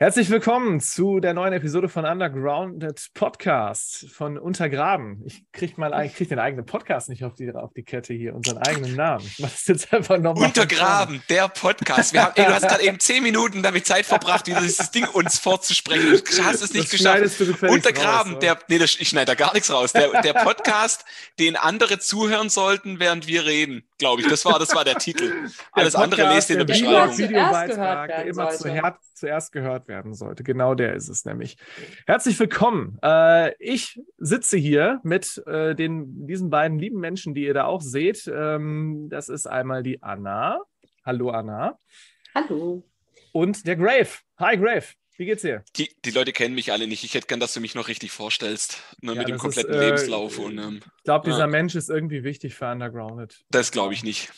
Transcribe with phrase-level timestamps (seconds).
[0.00, 5.24] Herzlich willkommen zu der neuen Episode von Undergrounded Podcast von Untergraben.
[5.26, 8.36] Ich krieg mal ich krieg den eigenen Podcast nicht auf die, auf die Kette hier,
[8.36, 9.26] unseren eigenen Namen.
[9.26, 10.44] Ich mach das jetzt einfach nochmal.
[10.44, 12.12] Untergraben, der Podcast.
[12.12, 15.40] Wir haben, ey, du hast gerade eben zehn Minuten damit Zeit verbracht, dieses Ding uns
[15.40, 16.22] vorzusprechen.
[16.24, 17.62] Du hast es nicht das geschafft.
[17.62, 19.92] Untergraben, raus, der, nee, das, ich schneide da gar nichts raus.
[19.92, 21.04] Der, der Podcast,
[21.40, 24.28] den andere zuhören sollten, während wir reden, glaube ich.
[24.28, 25.48] Das war, das war der Titel.
[25.72, 27.18] Alles Podcast, andere lest ihr in der Beschreibung.
[27.18, 30.44] Videobeitrag, der immer zuerst, zuerst gehört werden sollte.
[30.44, 31.56] Genau der ist es nämlich.
[32.06, 32.98] Herzlich willkommen.
[33.02, 37.82] Äh, ich sitze hier mit äh, den, diesen beiden lieben Menschen, die ihr da auch
[37.82, 38.30] seht.
[38.32, 40.60] Ähm, das ist einmal die Anna.
[41.04, 41.78] Hallo Anna.
[42.34, 42.84] Hallo.
[43.32, 44.08] Und der Grave.
[44.38, 44.86] Hi Grave.
[45.18, 45.64] Wie geht's dir?
[45.76, 47.02] Die, die Leute kennen mich alle nicht.
[47.02, 48.80] Ich hätte gern, dass du mich noch richtig vorstellst.
[49.02, 50.38] Ne, ja, mit dem kompletten ist, äh, Lebenslauf.
[50.38, 51.46] Und, ähm, ich glaube, dieser ja.
[51.48, 53.44] Mensch ist irgendwie wichtig für Undergrounded.
[53.50, 54.30] Das glaube ich nicht.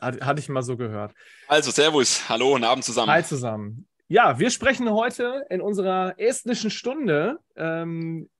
[0.00, 1.12] Hatte ich mal so gehört.
[1.48, 3.10] Also, Servus, hallo und Abend zusammen.
[3.10, 3.88] Hi zusammen.
[4.06, 8.30] Ja, wir sprechen heute in unserer estnischen Stunde ähm,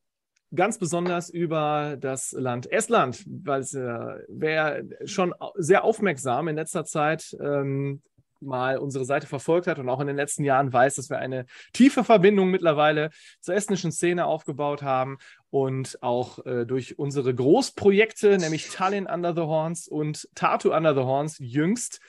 [0.55, 7.37] ganz besonders über das Land Estland, weil äh, wer schon sehr aufmerksam in letzter Zeit
[7.41, 8.03] ähm,
[8.41, 11.47] mal unsere Seite verfolgt hat und auch in den letzten Jahren weiß, dass wir eine
[11.73, 15.19] tiefe Verbindung mittlerweile zur estnischen Szene aufgebaut haben
[15.51, 21.01] und auch äh, durch unsere Großprojekte, nämlich Tallinn Under the Horns und Tartu Under the
[21.01, 22.01] Horns jüngst,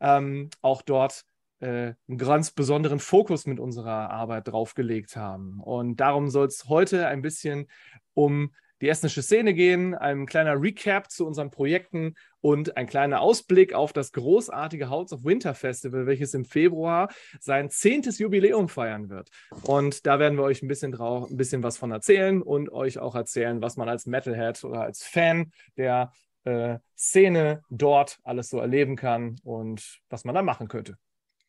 [0.00, 1.24] ähm, auch dort
[1.60, 5.60] äh, einen ganz besonderen Fokus mit unserer Arbeit draufgelegt haben.
[5.60, 7.66] Und darum soll es heute ein bisschen
[8.14, 13.74] um die estnische Szene gehen, ein kleiner Recap zu unseren Projekten und ein kleiner Ausblick
[13.74, 17.08] auf das großartige House of Winter Festival, welches im Februar
[17.40, 19.30] sein zehntes Jubiläum feiern wird.
[19.62, 22.98] Und da werden wir euch ein bisschen, drauf, ein bisschen was von erzählen und euch
[22.98, 26.12] auch erzählen, was man als Metalhead oder als Fan der
[26.44, 30.96] äh, Szene dort alles so erleben kann und was man da machen könnte.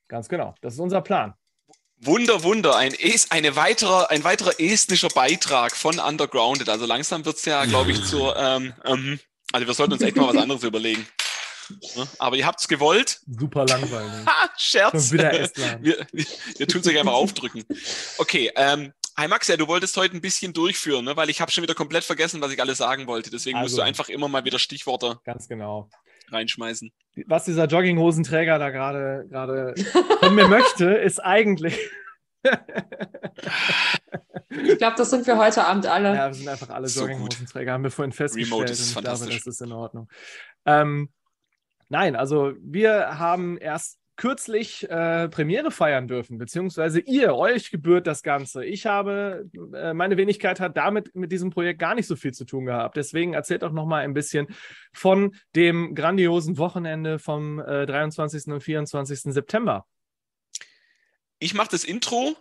[0.08, 0.56] Ganz genau.
[0.62, 1.36] Das ist unser Plan.
[2.02, 2.76] Wunder, Wunder.
[2.78, 2.94] Ein,
[3.30, 6.70] eine weitere, ein weiterer estnischer Beitrag von Undergrounded.
[6.70, 8.38] Also langsam wird es ja, glaube ich, zur.
[8.38, 9.20] Ähm, ähm,
[9.52, 11.06] also wir sollten uns echt mal was anderes überlegen.
[12.18, 13.20] Aber ihr habt es gewollt.
[13.28, 14.26] Super langweilig.
[14.26, 15.12] Ha, Scherz.
[15.12, 15.84] Wieder Estland.
[15.84, 16.26] Wir, wir,
[16.58, 17.64] wir tun es euch einfach aufdrücken.
[18.18, 21.18] Okay, ähm, Hi Max, ja, du wolltest heute ein bisschen durchführen, ne?
[21.18, 23.30] weil ich habe schon wieder komplett vergessen, was ich alles sagen wollte.
[23.30, 25.20] Deswegen also, musst du einfach immer mal wieder Stichworte.
[25.26, 25.90] Ganz genau
[26.32, 26.92] reinschmeißen.
[27.28, 29.76] Was dieser Jogginghosenträger da gerade gerade
[30.20, 31.78] von mir möchte, ist eigentlich.
[34.50, 36.16] ich glaube, das sind wir heute Abend alle.
[36.16, 38.54] Ja, wir sind einfach alle so Jogginghosenträger, haben wir vorhin festgestellt.
[38.54, 40.10] Remote ist und ich glaube, das ist in Ordnung.
[40.66, 41.10] Ähm,
[41.90, 48.22] nein, also wir haben erst kürzlich äh, Premiere feiern dürfen, beziehungsweise ihr, euch gebührt das
[48.22, 48.66] Ganze.
[48.66, 52.44] Ich habe, äh, meine Wenigkeit hat damit mit diesem Projekt gar nicht so viel zu
[52.44, 52.98] tun gehabt.
[52.98, 54.48] Deswegen erzählt doch noch mal ein bisschen
[54.92, 58.48] von dem grandiosen Wochenende vom äh, 23.
[58.48, 59.22] und 24.
[59.34, 59.86] September.
[61.40, 62.36] Ich mache das Intro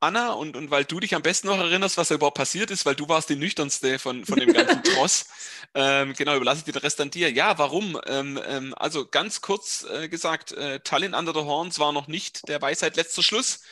[0.00, 2.84] Anna, und, und weil du dich am besten noch erinnerst, was da überhaupt passiert ist,
[2.84, 5.26] weil du warst die nüchternste von, von dem ganzen Tross.
[5.74, 7.30] ähm, genau, überlasse ich dir den Rest an dir.
[7.32, 7.98] Ja, warum?
[8.06, 12.46] Ähm, ähm, also ganz kurz äh, gesagt, äh, Tallinn Under the Horns war noch nicht
[12.48, 13.62] der Weisheit letzter Schluss.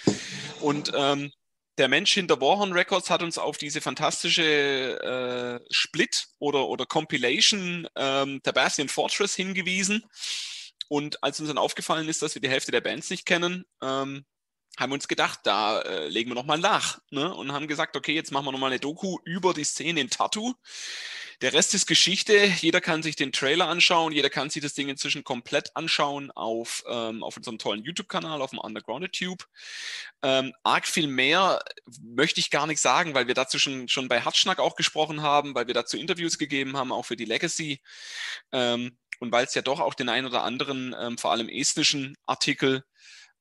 [0.60, 1.30] Und ähm,
[1.76, 7.86] der Mensch hinter Warhorn Records hat uns auf diese fantastische äh, Split oder, oder Compilation
[7.96, 10.04] ähm, Tabassian Fortress hingewiesen.
[10.88, 14.24] Und als uns dann aufgefallen ist, dass wir die Hälfte der Bands nicht kennen, ähm,
[14.78, 17.32] haben uns gedacht, da äh, legen wir nochmal nach ne?
[17.32, 20.54] und haben gesagt, okay, jetzt machen wir nochmal eine Doku über die Szene in Tattoo.
[21.40, 22.52] Der Rest ist Geschichte.
[22.60, 24.12] Jeder kann sich den Trailer anschauen.
[24.12, 28.50] Jeder kann sich das Ding inzwischen komplett anschauen auf, ähm, auf unserem tollen YouTube-Kanal, auf
[28.50, 29.44] dem Underground Tube.
[30.22, 31.62] Ähm, arg viel mehr
[32.00, 35.54] möchte ich gar nicht sagen, weil wir dazu schon, schon bei Hartschnack auch gesprochen haben,
[35.54, 37.80] weil wir dazu Interviews gegeben haben, auch für die Legacy.
[38.52, 42.16] Ähm, und weil es ja doch auch den einen oder anderen, ähm, vor allem estnischen
[42.26, 42.84] Artikel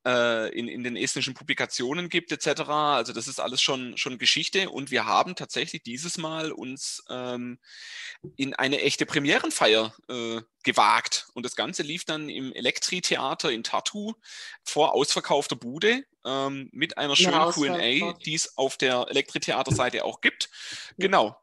[0.09, 2.61] in, in den estnischen Publikationen gibt etc.
[2.69, 7.59] Also das ist alles schon, schon Geschichte und wir haben tatsächlich dieses Mal uns ähm,
[8.35, 14.13] in eine echte Premierenfeier äh, gewagt und das Ganze lief dann im Elektri-Theater in Tartu
[14.63, 20.49] vor ausverkaufter Bude ähm, mit einer schönen Q&A, die es auf der Elektri-Theater-Seite auch gibt.
[20.97, 21.37] Genau.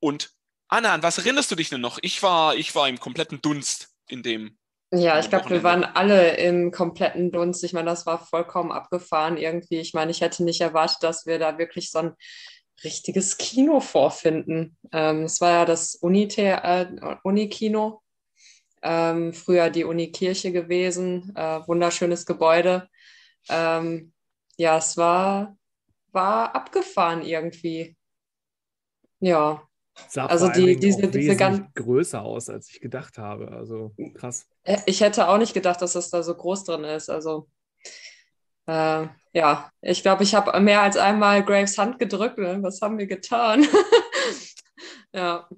[0.00, 0.32] Und
[0.68, 1.98] Anna, an was erinnerst du dich denn noch?
[2.02, 4.56] Ich war, ich war im kompletten Dunst in dem
[4.92, 7.62] ja, ich glaube, wir waren alle im kompletten Dunst.
[7.62, 9.78] Ich meine, das war vollkommen abgefahren irgendwie.
[9.78, 12.14] Ich meine, ich hätte nicht erwartet, dass wir da wirklich so ein
[12.82, 14.76] richtiges Kino vorfinden.
[14.92, 16.86] Ähm, es war ja das äh,
[17.22, 18.02] Unikino,
[18.82, 22.88] ähm, früher die Unikirche gewesen, äh, wunderschönes Gebäude.
[23.48, 24.12] Ähm,
[24.56, 25.56] ja, es war,
[26.12, 27.96] war abgefahren irgendwie.
[29.20, 29.69] Ja,
[30.08, 33.52] Sah also die, diese, diese ganz größer aus, als ich gedacht habe.
[33.52, 34.46] Also krass.
[34.64, 37.10] Äh, ich hätte auch nicht gedacht, dass das da so groß drin ist.
[37.10, 37.48] Also
[38.66, 42.38] äh, ja, ich glaube, ich habe mehr als einmal Graves Hand gedrückt.
[42.38, 42.58] Ne?
[42.62, 43.66] Was haben wir getan?
[45.12, 45.48] ja.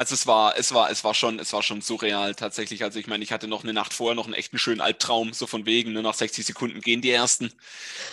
[0.00, 2.84] Also es war, es war, es war schon, es war schon surreal tatsächlich.
[2.84, 5.48] Also ich meine, ich hatte noch eine Nacht vorher noch einen echten schönen Albtraum, so
[5.48, 7.52] von wegen, ne, nach 60 Sekunden gehen die ersten.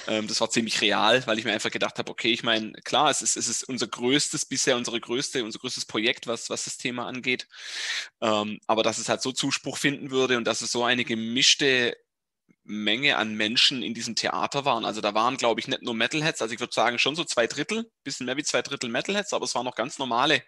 [0.08, 3.12] Ähm, das war ziemlich real, weil ich mir einfach gedacht habe, okay, ich meine, klar,
[3.12, 6.78] es ist, es ist unser größtes, bisher unsere größte, unser größtes Projekt, was, was das
[6.78, 7.48] Thema angeht.
[8.22, 11.96] Ähm, aber dass es halt so Zuspruch finden würde und dass es so eine gemischte
[12.66, 14.86] Menge an Menschen in diesem Theater waren.
[14.86, 17.46] Also da waren, glaube ich, nicht nur Metalheads, also ich würde sagen schon so zwei
[17.46, 20.42] Drittel, bisschen mehr wie zwei Drittel Metalheads, aber es waren noch ganz normale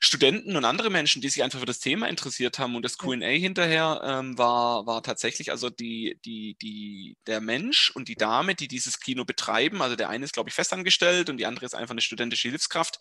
[0.00, 2.74] Studenten und andere Menschen, die sich einfach für das Thema interessiert haben.
[2.74, 8.08] Und das QA hinterher ähm, war, war tatsächlich also die, die, die, der Mensch und
[8.08, 11.46] die Dame, die dieses Kino betreiben, also der eine ist, glaube ich, festangestellt und die
[11.46, 12.98] andere ist einfach eine studentische Hilfskraft,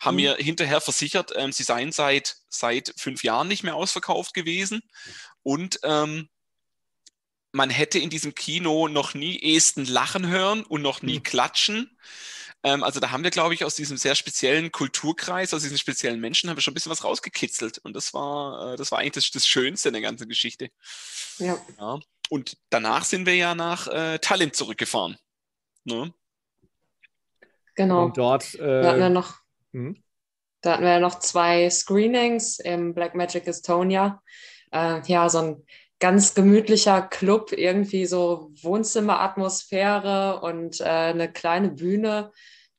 [0.00, 0.22] haben mhm.
[0.22, 4.82] mir hinterher versichert, ähm, sie seien seit, seit fünf Jahren nicht mehr ausverkauft gewesen.
[5.42, 6.28] Und ähm,
[7.54, 11.22] man hätte in diesem Kino noch nie Esten lachen hören und noch nie mhm.
[11.22, 11.96] klatschen.
[12.64, 16.20] Ähm, also da haben wir, glaube ich, aus diesem sehr speziellen Kulturkreis, aus diesen speziellen
[16.20, 17.78] Menschen, haben wir schon ein bisschen was rausgekitzelt.
[17.78, 20.68] Und das war, äh, das war eigentlich das, das, Schönste in der ganzen Geschichte.
[21.38, 21.56] Ja.
[21.78, 22.00] ja.
[22.28, 25.16] Und danach sind wir ja nach äh, Tallinn zurückgefahren.
[25.84, 26.12] Ne?
[27.76, 28.06] Genau.
[28.06, 28.54] Und dort.
[28.56, 29.36] Äh, da, hatten wir noch,
[29.72, 30.02] hm?
[30.60, 34.20] da hatten wir noch zwei Screenings im Black Magic Estonia.
[34.72, 35.66] Äh, ja, so ein
[36.00, 42.32] ganz gemütlicher Club, irgendwie so Wohnzimmeratmosphäre und äh, eine kleine Bühne.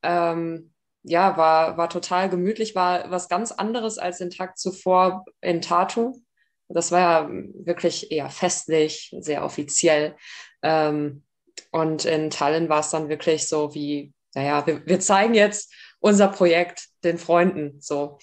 [0.03, 0.73] Ähm,
[1.03, 6.19] ja, war, war total gemütlich, war was ganz anderes als den Tag zuvor in Tartu.
[6.67, 10.15] Das war ja wirklich eher festlich, sehr offiziell.
[10.63, 11.23] Ähm,
[11.71, 16.27] und in Tallinn war es dann wirklich so wie, naja, wir, wir zeigen jetzt unser
[16.27, 17.79] Projekt den Freunden.
[17.81, 18.17] So.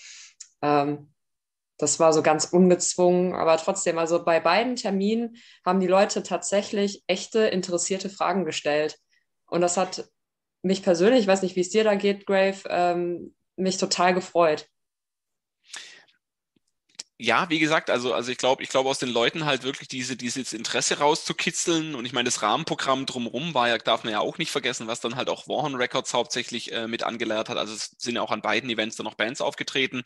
[0.60, 1.11] Ähm,
[1.82, 7.02] das war so ganz ungezwungen, aber trotzdem, also bei beiden Terminen haben die Leute tatsächlich
[7.08, 8.98] echte, interessierte Fragen gestellt.
[9.46, 10.08] Und das hat
[10.62, 14.68] mich persönlich, ich weiß nicht, wie es dir da geht, Grave, ähm, mich total gefreut
[17.22, 20.16] ja, wie gesagt, also, also ich glaube, ich glaube aus den Leuten halt wirklich diese,
[20.16, 21.94] dieses Interesse rauszukitzeln.
[21.94, 25.00] Und ich meine, das Rahmenprogramm drumherum war ja, darf man ja auch nicht vergessen, was
[25.00, 27.58] dann halt auch Warhorn Records hauptsächlich äh, mit angeleiert hat.
[27.58, 30.02] Also es sind ja auch an beiden Events dann noch Bands aufgetreten.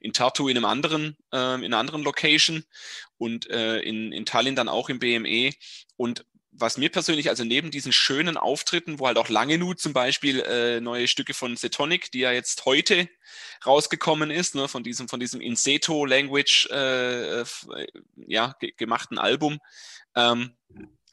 [0.00, 2.64] In Tartu in einem anderen, äh, in einer anderen Location
[3.18, 5.50] und äh, in, in Tallinn dann auch im BME.
[5.96, 10.40] Und was mir persönlich, also neben diesen schönen Auftritten, wo halt auch Langenut zum Beispiel
[10.40, 13.08] äh, neue Stücke von Setonic, die ja jetzt heute
[13.64, 17.44] rausgekommen ist, ne, von diesem, von diesem Inseto Language äh,
[18.16, 19.58] ja, gemachten Album,
[20.16, 20.56] ähm,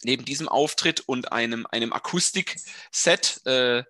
[0.04, 3.83] neben diesem Auftritt und einem, einem Akustik-Set, äh,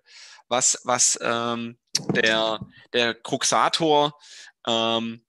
[0.48, 1.78] was, was ähm,
[2.14, 2.60] der,
[2.92, 4.18] der Cruxator
[4.66, 5.24] ähm,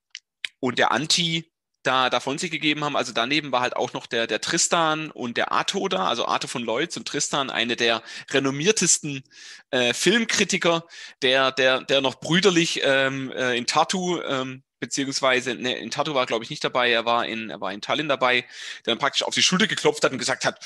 [0.59, 1.48] und der Anti
[1.89, 2.95] da davon sich gegeben haben.
[2.95, 6.47] Also daneben war halt auch noch der, der Tristan und der Arto da, also Arto
[6.47, 9.23] von Leutz und Tristan, eine der renommiertesten
[9.71, 10.85] äh, Filmkritiker,
[11.23, 16.27] der, der, der noch brüderlich ähm, äh, in Tartu ähm, beziehungsweise ne, in Tartu war
[16.27, 18.41] glaube ich nicht dabei, er war in er war in Tallinn dabei,
[18.85, 20.63] der dann praktisch auf die Schulter geklopft hat und gesagt hat,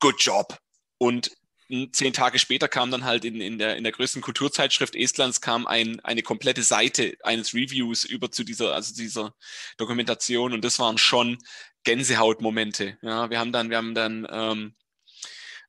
[0.00, 0.58] good job.
[0.98, 1.30] Und
[1.92, 5.66] zehn Tage später kam dann halt in, in, der, in der größten Kulturzeitschrift Estlands kam
[5.66, 9.34] ein, eine komplette Seite eines Reviews über zu dieser, also dieser
[9.76, 11.38] Dokumentation und das waren schon
[11.84, 12.98] Gänsehautmomente.
[13.02, 14.74] Ja, wir haben dann, wir haben dann ähm,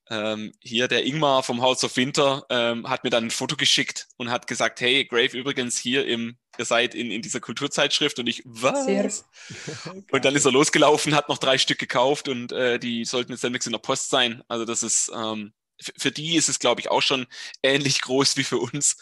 [0.09, 4.07] ähm, hier der Ingmar vom House of Winter ähm, hat mir dann ein Foto geschickt
[4.17, 8.27] und hat gesagt, hey, Grave übrigens hier im, ihr seid in, in dieser Kulturzeitschrift und
[8.27, 9.25] ich, was?
[10.11, 13.43] und dann ist er losgelaufen, hat noch drei Stück gekauft und äh, die sollten jetzt
[13.43, 14.43] demnächst in der Post sein.
[14.47, 17.27] Also das ist, ähm, für die ist es, glaube ich, auch schon
[17.63, 18.97] ähnlich groß wie für uns.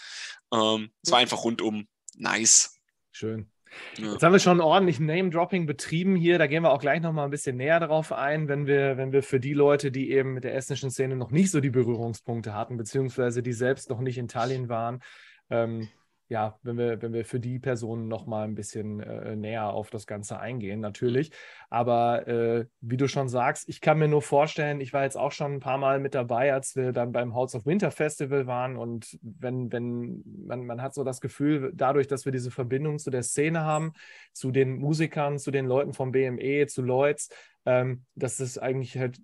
[0.54, 2.80] Ähm, es war einfach rundum nice.
[3.12, 3.50] Schön.
[3.98, 4.14] Ja.
[4.14, 6.38] Jetzt haben wir schon ordentlich Name-Dropping betrieben hier.
[6.38, 9.24] Da gehen wir auch gleich nochmal ein bisschen näher darauf ein, wenn wir, wenn wir
[9.24, 12.78] für die Leute, die eben mit der estnischen Szene noch nicht so die Berührungspunkte hatten,
[12.78, 15.02] beziehungsweise die selbst noch nicht in Tallinn waren,
[15.50, 15.90] ähm,
[16.28, 19.92] ja, wenn wir, wenn wir für die Personen noch mal ein bisschen äh, näher auf
[19.92, 21.32] das Ganze eingehen, natürlich.
[21.70, 25.32] Aber äh, wie du schon sagst, ich kann mir nur vorstellen, ich war jetzt auch
[25.32, 28.76] schon ein paar Mal mit dabei, als wir dann beim House of Winter Festival waren.
[28.76, 33.12] Und wenn, wenn man, man hat so das Gefühl, dadurch, dass wir diese Verbindung zu
[33.12, 33.94] der Szene haben,
[34.34, 37.30] zu den Musikern, zu den Leuten vom BME, zu Lloyds,
[37.66, 39.20] ähm, dass es eigentlich halt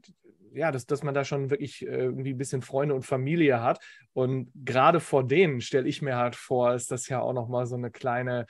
[0.54, 3.80] ja, dass, dass man da schon wirklich äh, irgendwie ein bisschen Freunde und Familie hat.
[4.14, 7.76] Und gerade vor denen stelle ich mir halt vor, ist das ja auch nochmal so
[7.76, 8.46] eine kleine,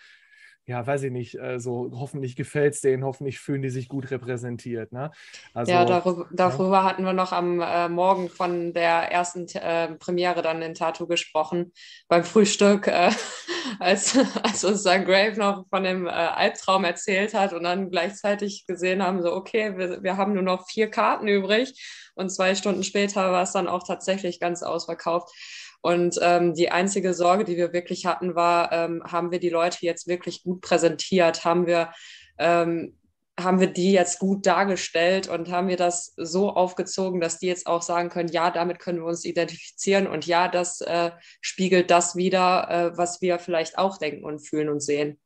[0.71, 4.09] ja, weiß ich nicht, äh, so hoffentlich gefällt es denen, hoffentlich fühlen die sich gut
[4.09, 4.93] repräsentiert.
[4.93, 5.11] Ne?
[5.53, 6.83] Also, ja, darüber, darüber ja.
[6.85, 11.73] hatten wir noch am äh, Morgen von der ersten äh, Premiere dann in Tattoo gesprochen,
[12.07, 13.11] beim Frühstück, äh,
[13.79, 18.65] als, als uns dann Grave noch von dem äh, Albtraum erzählt hat und dann gleichzeitig
[18.65, 21.73] gesehen haben, so, okay, wir, wir haben nur noch vier Karten übrig
[22.15, 25.35] und zwei Stunden später war es dann auch tatsächlich ganz ausverkauft.
[25.81, 29.79] Und ähm, die einzige Sorge, die wir wirklich hatten, war, ähm, haben wir die Leute
[29.81, 31.43] jetzt wirklich gut präsentiert?
[31.43, 31.91] Haben wir,
[32.37, 32.97] ähm,
[33.39, 37.65] haben wir die jetzt gut dargestellt und haben wir das so aufgezogen, dass die jetzt
[37.65, 42.15] auch sagen können, ja, damit können wir uns identifizieren und ja, das äh, spiegelt das
[42.15, 45.19] wieder, äh, was wir vielleicht auch denken und fühlen und sehen.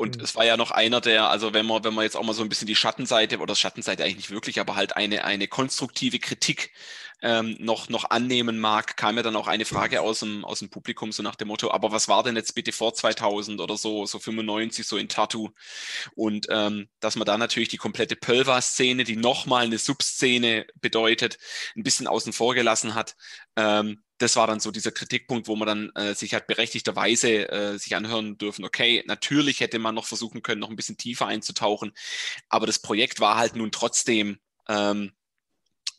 [0.00, 0.24] Und mhm.
[0.24, 2.42] es war ja noch einer der, also wenn man, wenn man jetzt auch mal so
[2.42, 6.72] ein bisschen die Schattenseite, oder Schattenseite eigentlich nicht wirklich, aber halt eine, eine konstruktive Kritik
[7.20, 10.70] ähm, noch, noch annehmen mag, kam ja dann auch eine Frage aus dem, aus dem
[10.70, 14.06] Publikum, so nach dem Motto, aber was war denn jetzt bitte vor 2000 oder so,
[14.06, 15.50] so 95, so in Tattoo?
[16.14, 21.36] Und ähm, dass man da natürlich die komplette Pölva-Szene, die nochmal eine Subszene bedeutet,
[21.76, 23.16] ein bisschen außen vor gelassen hat.
[23.54, 27.78] Ähm, das war dann so dieser Kritikpunkt, wo man dann äh, sich halt berechtigterweise äh,
[27.78, 31.92] sich anhören dürfen, okay, natürlich hätte man noch versuchen können, noch ein bisschen tiefer einzutauchen,
[32.48, 35.12] aber das Projekt war halt nun trotzdem ähm,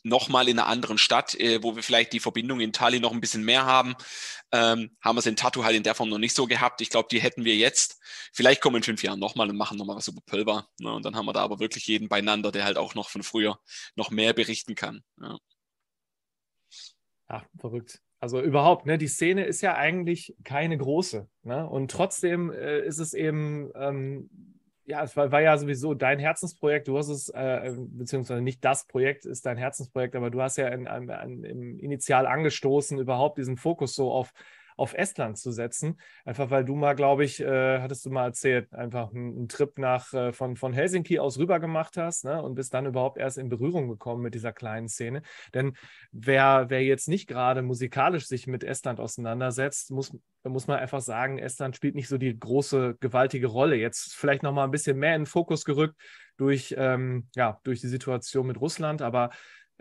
[0.04, 3.20] nochmal in einer anderen Stadt, äh, wo wir vielleicht die Verbindung in Tallinn noch ein
[3.20, 3.94] bisschen mehr haben.
[4.52, 6.80] Ähm, haben wir es in Tattoo halt in der Form noch nicht so gehabt.
[6.80, 8.00] Ich glaube, die hätten wir jetzt.
[8.32, 10.68] Vielleicht kommen in fünf Jahren nochmal und machen nochmal was über Pulver.
[10.78, 10.92] Ne?
[10.92, 13.60] Und dann haben wir da aber wirklich jeden beieinander, der halt auch noch von früher
[13.94, 15.04] noch mehr berichten kann.
[15.20, 15.38] Ja.
[17.28, 18.00] Ach, verrückt.
[18.22, 21.26] Also überhaupt, ne, die Szene ist ja eigentlich keine große.
[21.42, 21.68] Ne?
[21.68, 24.30] Und trotzdem äh, ist es eben, ähm,
[24.84, 26.86] ja, es war, war, ja sowieso dein Herzensprojekt.
[26.86, 30.68] Du hast es, äh, beziehungsweise nicht das Projekt ist dein Herzensprojekt, aber du hast ja
[30.68, 34.32] in, in, in, initial angestoßen, überhaupt diesen Fokus so auf
[34.76, 35.98] auf Estland zu setzen.
[36.24, 40.12] Einfach weil du mal, glaube ich, äh, hattest du mal erzählt, einfach einen, Trip nach,
[40.12, 42.42] äh, von, von Helsinki aus rüber gemacht hast ne?
[42.42, 45.22] und bist dann überhaupt erst in Berührung gekommen mit dieser kleinen Szene.
[45.54, 45.74] Denn
[46.10, 51.38] wer, wer jetzt nicht gerade musikalisch sich mit Estland auseinandersetzt, muss, muss man einfach sagen,
[51.38, 53.76] Estland spielt nicht so die große, gewaltige Rolle.
[53.76, 55.96] Jetzt vielleicht noch mal ein bisschen mehr in den Fokus gerückt
[56.36, 59.30] durch, ähm, ja, durch die Situation mit Russland, aber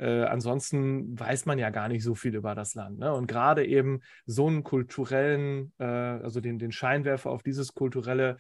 [0.02, 2.98] äh, ansonsten weiß man ja gar nicht so viel über das Land.
[2.98, 3.14] Ne?
[3.14, 8.38] Und gerade eben so einen kulturellen, äh, also den, den Scheinwerfer auf dieses kulturelle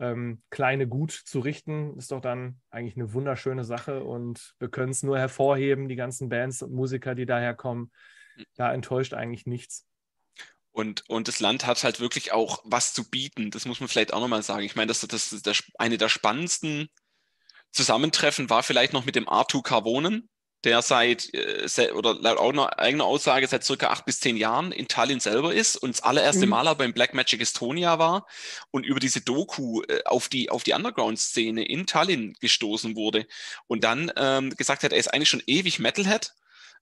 [0.00, 4.02] ähm, kleine Gut zu richten, ist doch dann eigentlich eine wunderschöne Sache.
[4.02, 7.92] Und wir können es nur hervorheben, die ganzen Bands und Musiker, die daher kommen.
[8.56, 9.86] Da enttäuscht eigentlich nichts.
[10.72, 13.52] Und, und das Land hat halt wirklich auch was zu bieten.
[13.52, 14.64] Das muss man vielleicht auch nochmal sagen.
[14.64, 16.88] Ich meine, das, das das, eine der spannendsten
[17.70, 20.28] Zusammentreffen war vielleicht noch mit dem Artu Carvonen,
[20.64, 25.20] der seit, äh, oder laut eigener Aussage seit circa acht bis zehn Jahren in Tallinn
[25.20, 26.50] selber ist und das allererste mhm.
[26.50, 28.26] Mal aber beim Black Magic Estonia war
[28.70, 33.26] und über diese Doku äh, auf die, auf die Underground-Szene in Tallinn gestoßen wurde
[33.66, 36.32] und dann ähm, gesagt hat, er ist eigentlich schon ewig Metalhead,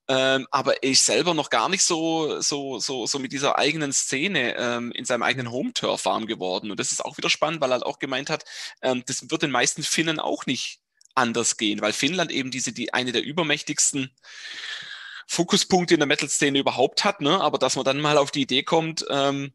[0.08, 3.92] ähm, aber er ist selber noch gar nicht so, so, so, so mit dieser eigenen
[3.92, 6.70] Szene ähm, in seinem eigenen Home-Turf warm geworden.
[6.70, 8.44] Und das ist auch wieder spannend, weil er halt auch gemeint hat,
[8.82, 10.81] ähm, das wird den meisten Finnen auch nicht
[11.14, 14.10] anders gehen, weil Finnland eben diese, die eine der übermächtigsten
[15.26, 17.40] Fokuspunkte in der Metal-Szene überhaupt hat, ne?
[17.40, 19.52] aber dass man dann mal auf die Idee kommt, ähm,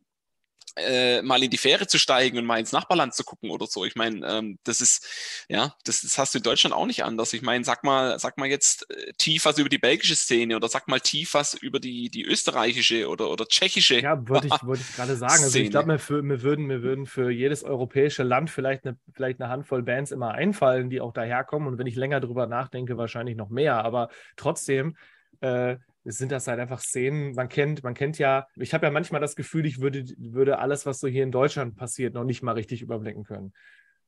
[0.77, 3.85] äh, mal in die Fähre zu steigen und mal ins Nachbarland zu gucken oder so.
[3.85, 7.33] Ich meine, ähm, das ist, ja, das, das, hast du in Deutschland auch nicht anders.
[7.33, 10.67] Ich meine, sag mal, sag mal jetzt äh, tief was über die belgische Szene oder
[10.67, 13.99] sag mal tief was über die, die österreichische oder, oder tschechische.
[13.99, 15.43] Ja, wollte ich, wollte ich gerade sagen.
[15.43, 19.41] Also ich glaube, mir, mir, würden, mir würden für jedes europäische Land vielleicht eine, vielleicht
[19.41, 21.67] eine Handvoll Bands immer einfallen, die auch daherkommen.
[21.67, 23.83] Und wenn ich länger drüber nachdenke, wahrscheinlich noch mehr.
[23.83, 24.95] Aber trotzdem,
[25.41, 25.77] äh,
[26.13, 29.35] sind das halt einfach Szenen, man kennt, man kennt ja, ich habe ja manchmal das
[29.35, 32.81] Gefühl, ich würde, würde alles, was so hier in Deutschland passiert, noch nicht mal richtig
[32.81, 33.53] überblicken können.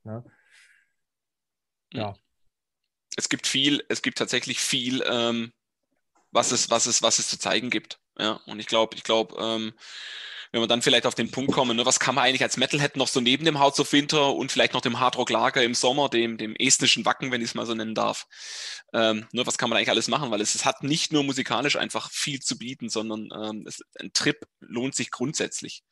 [0.04, 0.12] Ja.
[0.12, 0.24] Ne?
[1.92, 2.14] ja.
[3.16, 5.52] Es gibt viel, es gibt tatsächlich viel, ähm,
[6.30, 8.00] was, es, was, es, was es zu zeigen gibt.
[8.18, 9.72] Ja, und ich glaube, ich glaube, ähm,
[10.52, 12.96] wenn wir dann vielleicht auf den Punkt kommen, ne, was kann man eigentlich als Metalhead
[12.96, 16.08] noch so neben dem House of Winter und vielleicht noch dem Hardrock Lager im Sommer,
[16.08, 18.26] dem, dem estnischen Wacken, wenn ich es mal so nennen darf,
[18.92, 20.30] ähm, ne, was kann man eigentlich alles machen?
[20.30, 24.12] Weil es, es hat nicht nur musikalisch einfach viel zu bieten, sondern ähm, es, ein
[24.12, 25.84] Trip lohnt sich grundsätzlich.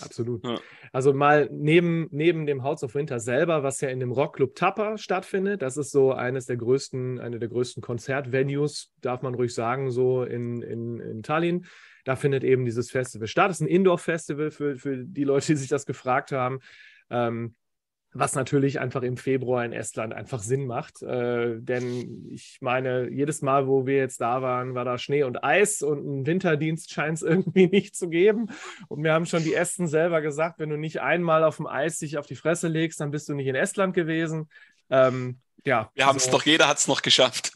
[0.00, 0.44] Absolut.
[0.44, 0.60] Ja.
[0.92, 4.98] Also mal neben, neben dem House of Winter selber, was ja in dem Rockclub Tapper
[4.98, 9.90] stattfindet, das ist so eines der größten, eine der größten Konzertvenues, darf man ruhig sagen,
[9.90, 11.66] so in, in, in Tallinn.
[12.04, 13.50] Da findet eben dieses Festival statt.
[13.50, 16.60] Es ist ein Indoor-Festival für, für die Leute, die sich das gefragt haben.
[17.10, 17.54] Ähm,
[18.14, 21.02] was natürlich einfach im Februar in Estland einfach Sinn macht.
[21.02, 25.42] Äh, denn ich meine, jedes Mal, wo wir jetzt da waren, war da Schnee und
[25.42, 28.50] Eis und einen Winterdienst scheint es irgendwie nicht zu geben.
[28.88, 31.98] Und wir haben schon die Esten selber gesagt, wenn du nicht einmal auf dem Eis
[31.98, 34.48] dich auf die Fresse legst, dann bist du nicht in Estland gewesen.
[34.90, 35.90] Ähm, ja.
[35.94, 36.30] Wir haben es so.
[36.30, 37.52] doch, jeder hat es noch geschafft.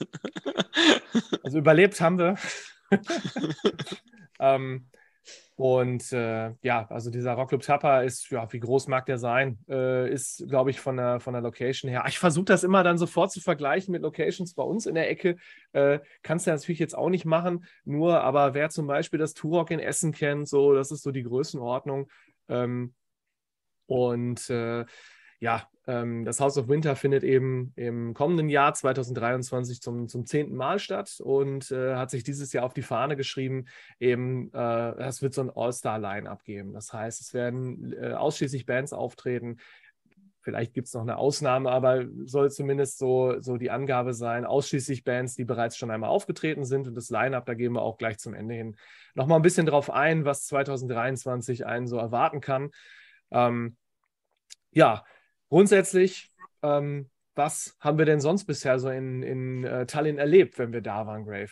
[1.45, 2.37] also überlebt haben wir.
[4.39, 4.89] ähm,
[5.57, 9.59] und äh, ja, also dieser Rockclub Tapper ist, ja, wie groß mag der sein?
[9.69, 12.05] Äh, ist, glaube ich, von der, von der Location her.
[12.07, 15.37] Ich versuche das immer dann sofort zu vergleichen mit Locations bei uns in der Ecke.
[15.73, 17.65] Äh, kannst du natürlich jetzt auch nicht machen.
[17.85, 21.25] Nur, aber wer zum Beispiel das Turok in Essen kennt, so, das ist so die
[21.25, 22.09] Größenordnung.
[22.49, 22.95] Ähm,
[23.87, 24.85] und äh,
[25.41, 30.79] ja, das House of Winter findet eben im kommenden Jahr 2023 zum, zum zehnten Mal
[30.79, 33.65] statt und äh, hat sich dieses Jahr auf die Fahne geschrieben,
[33.99, 36.75] eben, äh, es wird so ein All-Star-Line-Up geben.
[36.75, 39.57] Das heißt, es werden äh, ausschließlich Bands auftreten.
[40.43, 45.05] Vielleicht gibt es noch eine Ausnahme, aber soll zumindest so, so die Angabe sein, ausschließlich
[45.05, 46.87] Bands, die bereits schon einmal aufgetreten sind.
[46.87, 48.77] Und das Line-Up, da gehen wir auch gleich zum Ende hin
[49.15, 52.73] nochmal ein bisschen drauf ein, was 2023 einen so erwarten kann.
[53.31, 53.77] Ähm,
[54.71, 55.03] ja,
[55.49, 56.31] Grundsätzlich,
[56.63, 60.83] ähm, was haben wir denn sonst bisher so in, in äh, Tallinn erlebt, wenn wir
[60.83, 61.51] da waren, Grave?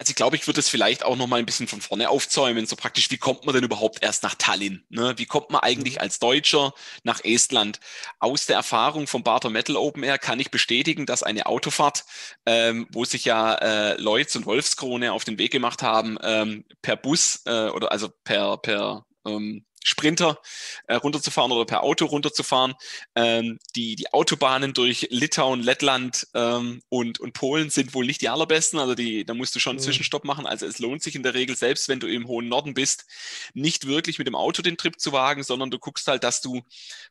[0.00, 2.66] Also ich glaube, ich würde es vielleicht auch noch mal ein bisschen von vorne aufzäumen,
[2.66, 4.84] so praktisch, wie kommt man denn überhaupt erst nach Tallinn?
[4.90, 5.14] Ne?
[5.16, 6.02] Wie kommt man eigentlich mhm.
[6.02, 7.80] als Deutscher nach Estland?
[8.20, 12.04] Aus der Erfahrung vom Barter Metal Open Air kann ich bestätigen, dass eine Autofahrt,
[12.46, 16.94] ähm, wo sich ja äh, Leutz und Wolfskrone auf den Weg gemacht haben, ähm, per
[16.94, 20.40] Bus äh, oder also per, per ähm, Sprinter
[20.86, 22.74] äh, runterzufahren oder per Auto runterzufahren.
[23.14, 28.28] Ähm, die, die Autobahnen durch Litauen, Lettland ähm, und, und Polen sind wohl nicht die
[28.28, 28.78] allerbesten.
[28.78, 29.84] Also die, da musst du schon einen mhm.
[29.84, 30.46] Zwischenstopp machen.
[30.46, 33.06] Also es lohnt sich in der Regel, selbst wenn du im hohen Norden bist,
[33.54, 36.62] nicht wirklich mit dem Auto den Trip zu wagen, sondern du guckst halt, dass du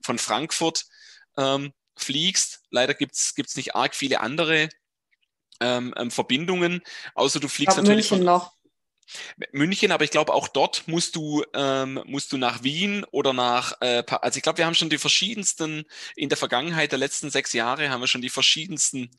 [0.01, 0.85] von Frankfurt
[1.37, 2.61] ähm, fliegst.
[2.69, 4.69] Leider gibt es nicht arg viele andere
[5.59, 6.81] ähm, ähm, Verbindungen,
[7.15, 8.11] außer du fliegst natürlich.
[8.11, 8.56] München von, noch.
[9.51, 13.73] München, aber ich glaube auch dort musst du ähm, musst du nach Wien oder nach
[13.81, 15.85] äh, also ich glaube wir haben schon die verschiedensten
[16.15, 19.09] in der Vergangenheit der letzten sechs Jahre haben wir schon die verschiedensten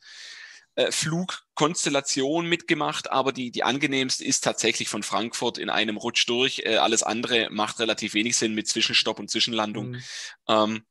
[0.75, 6.61] äh, Flugkonstellationen mitgemacht, aber die die angenehmste ist tatsächlich von Frankfurt in einem Rutsch durch.
[6.65, 9.91] Äh, alles andere macht relativ wenig Sinn mit Zwischenstopp und Zwischenlandung.
[9.91, 10.03] Mhm.
[10.47, 10.85] Ähm,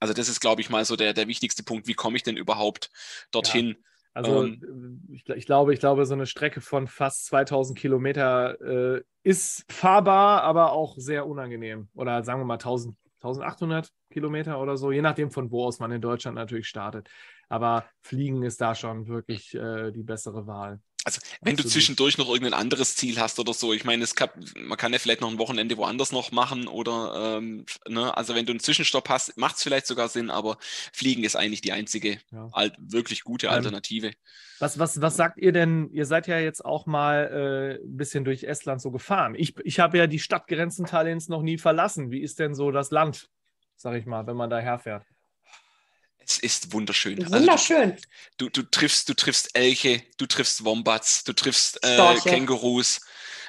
[0.00, 1.86] also das ist glaube ich mal so der der wichtigste Punkt.
[1.86, 2.90] Wie komme ich denn überhaupt
[3.30, 3.68] dorthin?
[3.68, 3.89] Ja.
[4.12, 9.02] Also ähm, ich, ich, glaube, ich glaube, so eine Strecke von fast 2000 Kilometer äh,
[9.22, 11.88] ist fahrbar, aber auch sehr unangenehm.
[11.94, 15.92] Oder sagen wir mal 1000, 1800 Kilometer oder so, je nachdem von wo aus man
[15.92, 17.08] in Deutschland natürlich startet.
[17.48, 20.80] Aber Fliegen ist da schon wirklich äh, die bessere Wahl.
[21.10, 21.64] Also wenn Absolut.
[21.64, 24.92] du zwischendurch noch irgendein anderes Ziel hast oder so, ich meine, es kann, man kann
[24.92, 28.60] ja vielleicht noch ein Wochenende woanders noch machen oder ähm, ne, also wenn du einen
[28.60, 30.58] Zwischenstopp hast, macht es vielleicht sogar Sinn, aber
[30.92, 32.48] Fliegen ist eigentlich die einzige ja.
[32.52, 34.08] alt, wirklich gute ähm, Alternative.
[34.08, 34.14] Ähm,
[34.60, 35.90] was, was, was sagt ihr denn?
[35.90, 39.34] Ihr seid ja jetzt auch mal äh, ein bisschen durch Estland so gefahren.
[39.36, 42.10] Ich, ich habe ja die Stadtgrenzen Tallinns noch nie verlassen.
[42.10, 43.30] Wie ist denn so das Land,
[43.76, 45.04] sag ich mal, wenn man da herfährt?
[46.30, 47.18] Es ist wunderschön.
[47.30, 47.92] Wunderschön.
[47.92, 48.04] Also
[48.38, 53.00] du, du, du, triffst, du triffst Elche, du triffst Wombats, du triffst äh, Kängurus.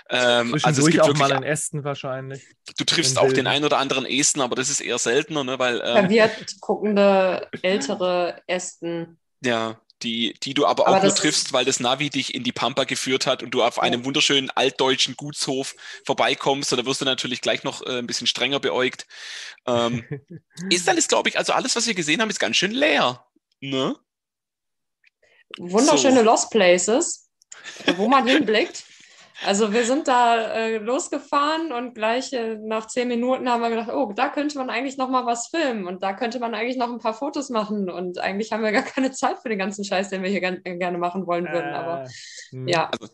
[0.10, 2.44] Ähm, also es gibt auch wirklich, mal einen Ästen wahrscheinlich.
[2.78, 5.76] Du triffst auch den einen oder anderen Ästen, aber das ist eher seltener, ne, weil
[5.76, 9.20] ähm, verwirrt guckende ältere Ästen.
[9.44, 12.52] Ja, die, die du aber, aber auch nur triffst, weil das Navi dich in die
[12.52, 16.72] Pampa geführt hat und du auf einem wunderschönen altdeutschen Gutshof vorbeikommst.
[16.72, 19.08] Da wirst du natürlich gleich noch äh, ein bisschen strenger beäugt.
[19.68, 20.04] Ähm,
[20.70, 23.26] ist alles, glaube ich, also alles, was wir gesehen haben, ist ganz schön leer.
[23.60, 23.96] Ne?
[25.58, 26.24] Wunderschöne so.
[26.24, 27.30] Lost Places,
[27.98, 28.84] wo man hinblickt.
[29.44, 33.90] Also wir sind da äh, losgefahren und gleich äh, nach zehn Minuten haben wir gedacht,
[33.90, 36.90] oh, da könnte man eigentlich noch mal was filmen und da könnte man eigentlich noch
[36.92, 40.10] ein paar Fotos machen und eigentlich haben wir gar keine Zeit für den ganzen Scheiß,
[40.10, 41.74] den wir hier gern, gerne machen wollen würden.
[41.74, 42.90] Aber äh, ja.
[42.90, 43.12] Also,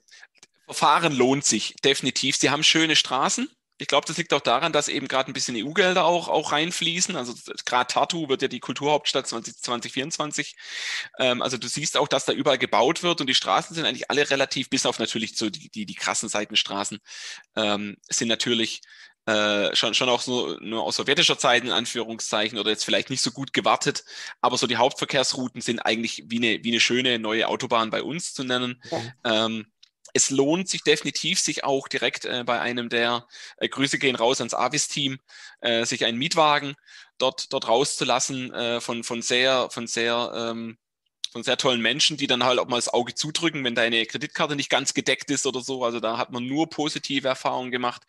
[0.66, 2.36] Verfahren lohnt sich definitiv.
[2.36, 3.48] Sie haben schöne Straßen.
[3.80, 7.16] Ich glaube, das liegt auch daran, dass eben gerade ein bisschen EU-Gelder auch, auch reinfließen.
[7.16, 7.34] Also
[7.66, 10.56] gerade Tartu wird ja die Kulturhauptstadt 20, 2024.
[11.20, 14.10] Ähm, also du siehst auch, dass da überall gebaut wird und die Straßen sind eigentlich
[14.10, 17.00] alle relativ, bis auf natürlich so die, die, die krassen Seitenstraßen,
[17.56, 18.82] ähm, sind natürlich
[19.28, 23.22] äh, schon, schon auch so nur aus sowjetischer Zeit in Anführungszeichen oder jetzt vielleicht nicht
[23.22, 24.06] so gut gewartet.
[24.40, 28.34] Aber so die Hauptverkehrsrouten sind eigentlich wie eine, wie eine schöne neue Autobahn bei uns
[28.34, 28.82] zu nennen.
[28.90, 29.46] Ja.
[29.46, 29.68] Ähm,
[30.14, 34.40] es lohnt sich definitiv, sich auch direkt äh, bei einem der äh, Grüße gehen raus
[34.40, 35.20] ans Avis-Team,
[35.62, 36.76] äh, sich einen Mietwagen
[37.18, 40.78] dort, dort rauszulassen äh, von, von sehr, von sehr, ähm,
[41.32, 44.56] von sehr tollen Menschen, die dann halt auch mal das Auge zudrücken, wenn deine Kreditkarte
[44.56, 45.84] nicht ganz gedeckt ist oder so.
[45.84, 48.04] Also da hat man nur positive Erfahrungen gemacht.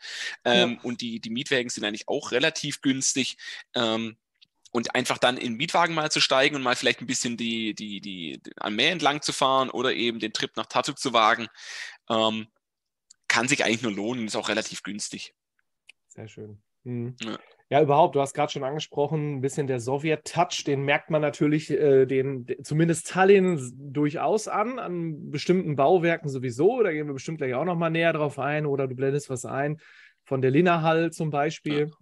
[0.45, 0.79] Ähm, ja.
[0.83, 3.37] Und die, die Mietwagen sind eigentlich auch relativ günstig.
[3.75, 4.17] Ähm,
[4.71, 7.75] und einfach dann in den Mietwagen mal zu steigen und mal vielleicht ein bisschen die,
[7.75, 11.13] die, die, die am Meer entlang zu fahren oder eben den Trip nach Tartu zu
[11.13, 11.49] wagen,
[12.11, 12.49] ähm,
[13.29, 15.35] kann sich eigentlich nur lohnen und ist auch relativ günstig.
[16.09, 16.63] Sehr schön.
[16.85, 17.17] Mhm.
[17.23, 17.39] Ja.
[17.71, 17.83] ja.
[17.83, 22.07] überhaupt, du hast gerade schon angesprochen, ein bisschen der Sowjet-Touch, den merkt man natürlich äh,
[22.07, 26.83] den, zumindest Tallinn durchaus an, an bestimmten Bauwerken sowieso.
[26.83, 29.81] Da gehen wir bestimmt gleich auch nochmal näher drauf ein oder du blendest was ein
[30.25, 31.89] von der Linnahall zum Beispiel.
[31.89, 31.97] Ja.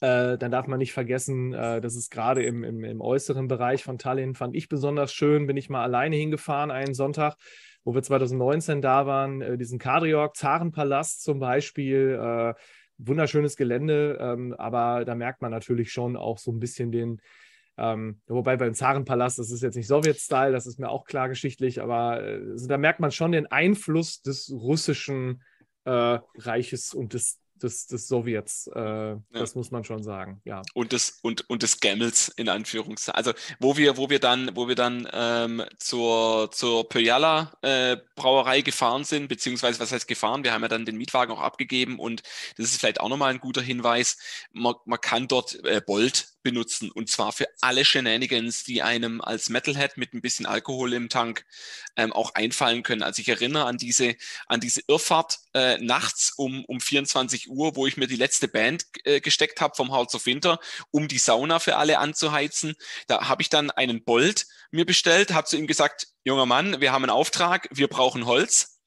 [0.00, 3.82] Äh, dann darf man nicht vergessen, äh, das ist gerade im, im, im, äußeren Bereich
[3.82, 7.36] von Tallinn, fand ich besonders schön, bin ich mal alleine hingefahren einen Sonntag,
[7.82, 12.54] wo wir 2019 da waren, äh, diesen Kadriorg Zarenpalast zum Beispiel, äh,
[12.98, 17.20] wunderschönes Gelände, ähm, aber da merkt man natürlich schon auch so ein bisschen den,
[17.76, 21.80] ähm, wobei beim Zarenpalast, das ist jetzt nicht Sowjet-Style, das ist mir auch klar geschichtlich,
[21.80, 25.42] aber äh, also da merkt man schon den Einfluss des russischen
[25.84, 28.68] äh, Reiches und des des, des Sowjets.
[28.74, 29.22] Äh, ja.
[29.32, 30.62] Das muss man schon sagen, ja.
[30.74, 33.16] Und des, und, und des Gammels in Anführungszeichen.
[33.16, 38.60] Also wo wir, wo wir dann, wo wir dann ähm, zur, zur Pöjala äh, Brauerei
[38.62, 40.44] gefahren sind, beziehungsweise was heißt gefahren?
[40.44, 42.22] Wir haben ja dann den Mietwagen auch abgegeben und
[42.56, 44.18] das ist vielleicht auch nochmal ein guter Hinweis.
[44.52, 49.50] Man, man kann dort äh, Bolt benutzen und zwar für alle Shenanigans, die einem als
[49.50, 51.44] Metalhead mit ein bisschen Alkohol im Tank
[51.96, 53.02] ähm, auch einfallen können.
[53.02, 54.16] Also ich erinnere an diese,
[54.46, 58.84] an diese Irrfahrt äh, nachts um, um 24 Uhr, wo ich mir die letzte Band
[59.02, 60.60] äh, gesteckt habe vom House of Winter,
[60.92, 62.74] um die Sauna für alle anzuheizen.
[63.08, 66.92] Da habe ich dann einen Bolt mir bestellt, habe zu ihm gesagt, junger Mann, wir
[66.92, 68.77] haben einen Auftrag, wir brauchen Holz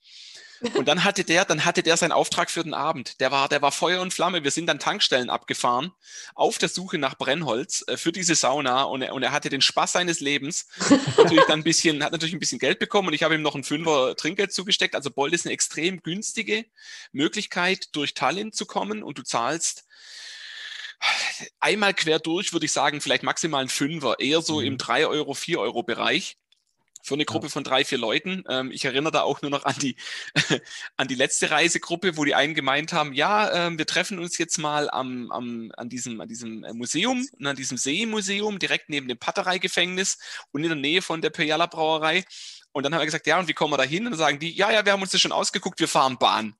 [0.75, 3.19] und dann hatte der, dann hatte der seinen Auftrag für den Abend.
[3.19, 4.43] Der war, der war Feuer und Flamme.
[4.43, 5.91] Wir sind dann Tankstellen abgefahren
[6.35, 9.61] auf der Suche nach Brennholz äh, für diese Sauna und er, und er hatte den
[9.61, 10.67] Spaß seines Lebens.
[11.17, 13.55] natürlich dann ein bisschen, hat natürlich ein bisschen Geld bekommen und ich habe ihm noch
[13.55, 14.95] ein Fünfer Trinkgeld zugesteckt.
[14.95, 16.65] Also Bold ist eine extrem günstige
[17.11, 19.85] Möglichkeit, durch Tallinn zu kommen und du zahlst
[21.59, 24.67] einmal quer durch, würde ich sagen, vielleicht maximal ein Fünfer, eher so mhm.
[24.67, 26.37] im 3 Euro, 4 Euro Bereich
[27.03, 28.43] für eine Gruppe von drei, vier Leuten.
[28.49, 29.95] Ähm, ich erinnere da auch nur noch an die,
[30.97, 34.57] an die letzte Reisegruppe, wo die einen gemeint haben, ja, ähm, wir treffen uns jetzt
[34.57, 39.17] mal am, am, an, diesem, an diesem äh, Museum, an diesem Seemuseum, direkt neben dem
[39.17, 40.17] Patterei-Gefängnis
[40.51, 42.23] und in der Nähe von der Pejala Brauerei.
[42.71, 44.05] Und dann haben wir gesagt, ja, und wie kommen wir da hin?
[44.05, 46.55] Und dann sagen die, ja, ja, wir haben uns das schon ausgeguckt, wir fahren Bahn.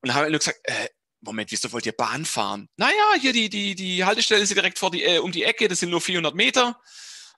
[0.00, 0.88] Und dann haben wir nur gesagt, äh,
[1.22, 2.68] Moment, wieso wollt ihr Bahn fahren?
[2.76, 5.80] Naja, hier die, die, die Haltestelle ist direkt vor die, äh, um die Ecke, das
[5.80, 6.80] sind nur 400 Meter.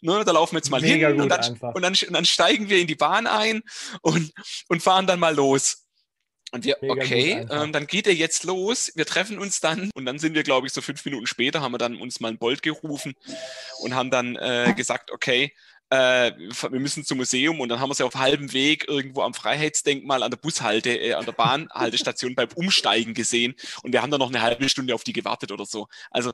[0.05, 2.69] Ne, da laufen wir jetzt mal Mega hin und dann, und, dann, und dann, steigen
[2.69, 3.63] wir in die Bahn ein
[4.03, 4.33] und,
[4.69, 5.87] und fahren dann mal los.
[6.51, 10.05] Und wir, Mega okay, ähm, dann geht er jetzt los, wir treffen uns dann und
[10.05, 12.39] dann sind wir, glaube ich, so fünf Minuten später, haben wir dann uns mal ein
[12.39, 13.15] Bolt gerufen
[13.79, 15.55] und haben dann äh, gesagt, okay,
[15.91, 19.35] äh, wir müssen zum Museum und dann haben wir sie auf halbem Weg irgendwo am
[19.35, 24.21] Freiheitsdenkmal an der Bushalte, äh, an der Bahnhaltestation beim Umsteigen gesehen und wir haben dann
[24.21, 25.87] noch eine halbe Stunde auf die gewartet oder so.
[26.11, 26.33] Also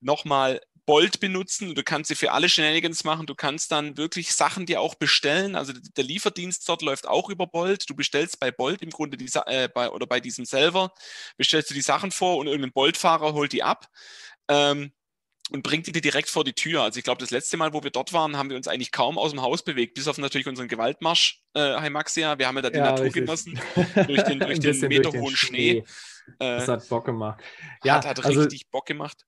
[0.00, 1.74] nochmal Bolt benutzen.
[1.74, 3.26] Du kannst sie für alle Shenanigans machen.
[3.26, 5.54] Du kannst dann wirklich Sachen dir auch bestellen.
[5.54, 7.88] Also der Lieferdienst dort läuft auch über Bolt.
[7.88, 10.92] Du bestellst bei Bolt im Grunde die, äh, bei, oder bei diesem selber,
[11.36, 13.86] bestellst du die Sachen vor und irgendein Bolt-Fahrer holt die ab.
[14.48, 14.92] Ähm,
[15.50, 16.82] und bringt die dir direkt vor die Tür.
[16.82, 19.18] Also ich glaube, das letzte Mal, wo wir dort waren, haben wir uns eigentlich kaum
[19.18, 22.38] aus dem Haus bewegt, bis auf natürlich unseren Gewaltmarsch, äh, Heimaxia.
[22.38, 23.22] Wir haben ja da die ja, Natur richtig.
[23.22, 23.60] genossen
[24.06, 25.82] durch den, durch den meterhohen Schnee.
[25.82, 25.84] Schnee.
[26.38, 27.42] Das hat Bock gemacht.
[27.84, 29.26] Ja, hat, hat also, richtig Bock gemacht.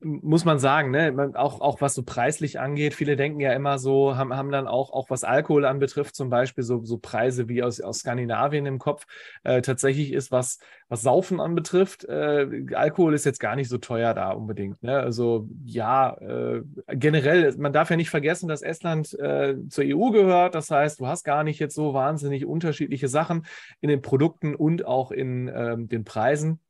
[0.00, 1.32] Muss man sagen, ne?
[1.34, 2.94] auch, auch was so preislich angeht.
[2.94, 6.64] Viele denken ja immer so, haben, haben dann auch, auch was Alkohol anbetrifft, zum Beispiel
[6.64, 9.06] so, so Preise wie aus, aus Skandinavien im Kopf.
[9.44, 14.14] Äh, tatsächlich ist, was, was Saufen anbetrifft, äh, Alkohol ist jetzt gar nicht so teuer
[14.14, 14.82] da unbedingt.
[14.82, 14.98] Ne?
[14.98, 20.54] Also ja, äh, generell, man darf ja nicht vergessen, dass Estland äh, zur EU gehört.
[20.54, 23.46] Das heißt, du hast gar nicht jetzt so wahnsinnig unterschiedliche Sachen
[23.80, 26.60] in den Produkten und auch in ähm, den Preisen reisen.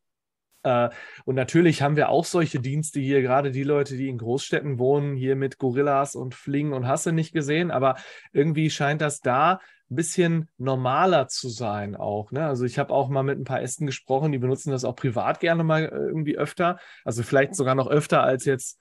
[0.65, 0.91] Äh,
[1.25, 5.17] und natürlich haben wir auch solche Dienste hier, gerade die Leute, die in Großstädten wohnen,
[5.17, 7.97] hier mit Gorillas und Flingen und Hasse nicht gesehen, aber
[8.33, 12.33] irgendwie scheint das da ein bisschen normaler zu sein auch.
[12.33, 12.47] Ne?
[12.47, 15.41] Also ich habe auch mal mit ein paar Ästen gesprochen, die benutzen das auch privat
[15.41, 18.79] gerne mal äh, irgendwie öfter, also vielleicht sogar noch öfter als jetzt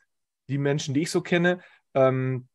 [0.48, 1.60] die Menschen, die ich so kenne.
[1.94, 2.48] Ähm,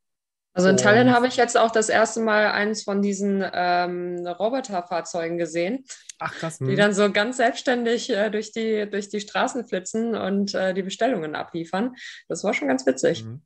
[0.57, 5.37] also in Tallinn habe ich jetzt auch das erste Mal eins von diesen ähm, Roboterfahrzeugen
[5.37, 5.85] gesehen.
[6.19, 6.59] Ach krass.
[6.59, 6.77] Die hm.
[6.77, 11.35] dann so ganz selbstständig äh, durch, die, durch die Straßen flitzen und äh, die Bestellungen
[11.35, 11.95] abliefern.
[12.29, 13.25] Das war schon ganz witzig.
[13.25, 13.42] Mhm.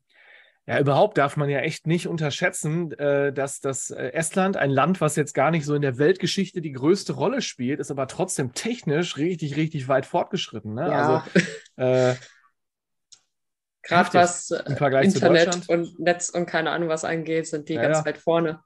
[0.66, 5.00] Ja, überhaupt darf man ja echt nicht unterschätzen, äh, dass das äh, Estland, ein Land,
[5.00, 8.52] was jetzt gar nicht so in der Weltgeschichte die größte Rolle spielt, ist aber trotzdem
[8.52, 10.74] technisch richtig, richtig weit fortgeschritten.
[10.74, 10.86] Ne?
[10.88, 11.24] Ja.
[11.34, 11.46] Also,
[11.76, 12.14] äh,
[13.82, 18.06] Gerade was Internet und Netz und keine Ahnung was angeht, sind die ja, ganz ja.
[18.06, 18.60] weit vorne.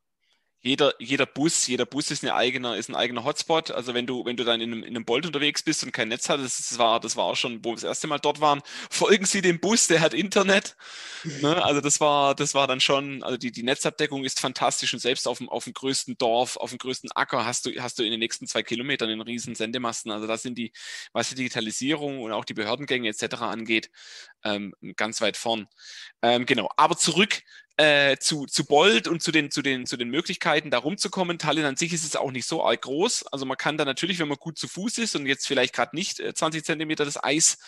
[0.65, 3.71] Jeder, jeder Bus, jeder Bus ist, eine eigene, ist ein eigener Hotspot.
[3.71, 6.09] Also wenn du, wenn du dann in einem, in einem Bolt unterwegs bist und kein
[6.09, 8.63] Netz hattest, das war, das war auch schon, wo wir das erste Mal dort waren,
[8.91, 10.75] folgen Sie dem Bus, der hat Internet.
[11.43, 11.63] Ne?
[11.63, 15.29] Also das war, das war dann schon, also die, die Netzabdeckung ist fantastisch und selbst
[15.29, 18.11] auf dem, auf dem größten Dorf, auf dem größten Acker hast du, hast du in
[18.11, 20.11] den nächsten zwei Kilometern einen riesen Sendemasten.
[20.11, 20.73] Also das sind die,
[21.13, 23.43] was die Digitalisierung und auch die Behördengänge etc.
[23.43, 23.91] angeht,
[24.45, 25.67] ähm, ganz weit vorn.
[26.23, 26.71] Ähm, genau.
[26.79, 27.43] Aber zurück
[27.77, 31.39] äh, zu, zu Bold und zu den, zu, den, zu den Möglichkeiten, da rumzukommen.
[31.39, 33.27] Tallinn an sich ist es auch nicht so arg groß.
[33.27, 35.97] Also man kann da natürlich, wenn man gut zu Fuß ist und jetzt vielleicht gerade
[35.97, 37.59] nicht äh, 20 Zentimeter das Eis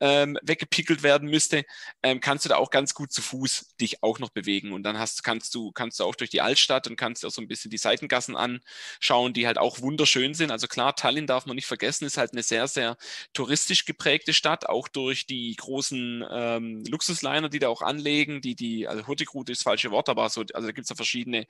[0.00, 1.64] ähm, weggepickelt werden müsste,
[2.02, 4.72] ähm, kannst du da auch ganz gut zu Fuß dich auch noch bewegen.
[4.72, 7.42] Und dann hast, kannst, du, kannst du auch durch die Altstadt und kannst auch so
[7.42, 10.50] ein bisschen die Seitengassen anschauen, die halt auch wunderschön sind.
[10.50, 12.96] Also klar, Tallinn darf man nicht vergessen, ist halt eine sehr, sehr
[13.34, 18.88] touristisch geprägte Stadt, auch durch die großen ähm, Luxusliner, die da auch anlegen, die, die,
[18.88, 21.46] also Hurtigrute ist das falsche Wort, aber so, also da gibt es ja verschiedene.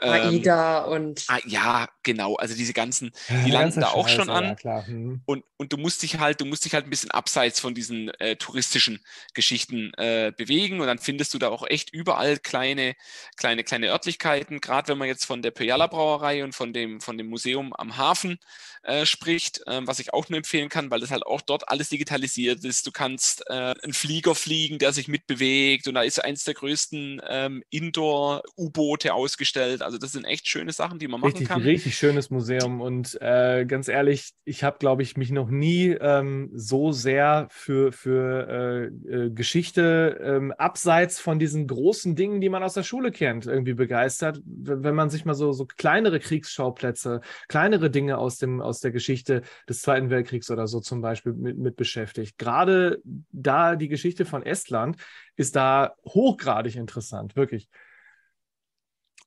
[0.00, 1.24] Ähm, AIDA und.
[1.28, 2.36] Ah, ja, genau.
[2.36, 4.56] Also diese ganzen, die ja, landen da auch schon an.
[4.62, 5.22] Ja, hm.
[5.26, 8.08] und, und du musst dich halt, du musst dich halt ein bisschen abseits von diesen
[8.20, 9.00] äh, touristischen
[9.34, 12.94] Geschichten äh, bewegen und dann findest du da auch echt überall kleine,
[13.36, 14.60] kleine, kleine Örtlichkeiten.
[14.60, 17.96] Gerade wenn man jetzt von der Pejala Brauerei und von dem, von dem Museum am
[17.96, 18.38] Hafen
[18.82, 21.88] äh, spricht, ähm, was ich auch nur empfehlen kann, weil das halt auch dort alles
[21.88, 22.86] digitalisiert ist.
[22.86, 27.20] Du kannst äh, einen Flieger fliegen, der sich mitbewegt und da ist eins der größten
[27.28, 29.82] ähm, Indoor-U-Boote ausgestellt.
[29.82, 31.62] Also das sind echt schöne Sachen, die man machen richtig, kann.
[31.62, 36.50] Richtig schönes Museum und äh, ganz ehrlich, ich habe, glaube ich, mich noch nie ähm,
[36.54, 42.62] so sehr für, für äh, äh, Geschichte ähm, abseits von diesen großen Dingen, die man
[42.62, 44.40] aus der Schule kennt, irgendwie begeistert.
[44.44, 49.42] Wenn man sich mal so, so kleinere Kriegsschauplätze, kleinere Dinge aus, dem, aus der Geschichte
[49.68, 52.38] des Zweiten Weltkriegs oder so zum Beispiel mit, mit beschäftigt.
[52.38, 54.96] Gerade da die Geschichte von Estland
[55.36, 57.68] ist da hochgradig interessant, wirklich.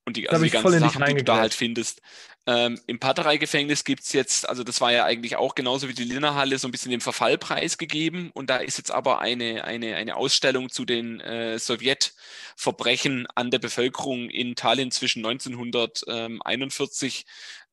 [0.03, 2.01] Und die, also die ganzen Sachen, die du da halt findest.
[2.47, 6.03] Ähm, Im Paterei-Gefängnis gibt es jetzt, also das war ja eigentlich auch genauso wie die
[6.03, 8.31] Linnerhalle, so ein bisschen den Verfallpreis gegeben.
[8.33, 13.59] Und da ist jetzt aber eine, eine, eine Ausstellung zu den äh, Sowjetverbrechen an der
[13.59, 17.25] Bevölkerung in Tallinn zwischen 1941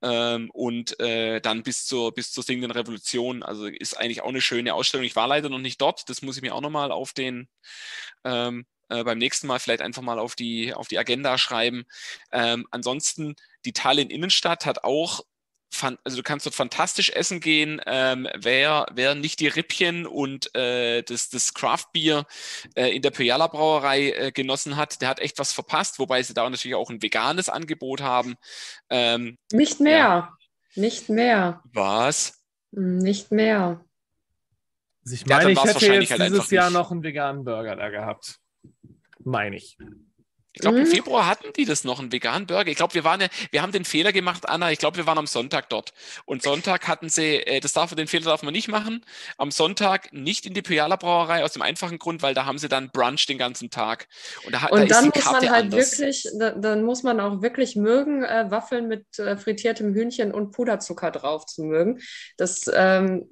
[0.02, 3.42] ähm, und äh, dann bis zur, bis zur Singenden Revolution.
[3.42, 5.06] Also ist eigentlich auch eine schöne Ausstellung.
[5.06, 7.48] Ich war leider noch nicht dort, das muss ich mir auch nochmal auf den
[8.24, 11.84] ähm, äh, beim nächsten Mal vielleicht einfach mal auf die, auf die Agenda schreiben.
[12.32, 15.22] Ähm, ansonsten, die Tallinn Innenstadt hat auch
[15.82, 17.80] also du kannst dort fantastisch essen gehen.
[17.86, 22.24] Ähm, wer, wer nicht die Rippchen und äh, das, das Craft-Bier
[22.74, 26.34] äh, in der Pojala Brauerei äh, genossen hat, der hat echt was verpasst, wobei sie
[26.34, 28.36] da natürlich auch ein veganes Angebot haben.
[28.90, 29.98] Ähm, nicht mehr.
[29.98, 30.34] Ja.
[30.74, 31.62] Nicht mehr.
[31.72, 32.42] Was?
[32.70, 33.84] Nicht mehr.
[35.04, 36.78] Also ich meine, ja, ich hätte jetzt halt dieses Jahr nicht.
[36.78, 38.40] noch einen veganen Burger da gehabt
[39.28, 39.76] meine ich.
[40.54, 40.86] Ich glaube, mhm.
[40.86, 42.68] im Februar hatten die das noch, einen veganen Burger.
[42.68, 44.72] Ich glaube, wir waren, wir haben den Fehler gemacht, Anna.
[44.72, 45.92] Ich glaube, wir waren am Sonntag dort.
[46.24, 49.04] Und Sonntag hatten sie, äh, das darf den Fehler darf man nicht machen,
[49.36, 52.68] am Sonntag nicht in die Pyala Brauerei aus dem einfachen Grund, weil da haben sie
[52.68, 54.08] dann Brunch den ganzen Tag.
[54.46, 55.98] Und, da, und da dann muss man halt anders.
[55.98, 60.50] wirklich, da, dann muss man auch wirklich mögen, äh, Waffeln mit äh, frittiertem Hühnchen und
[60.50, 62.00] Puderzucker drauf zu mögen.
[62.36, 63.28] Das ähm,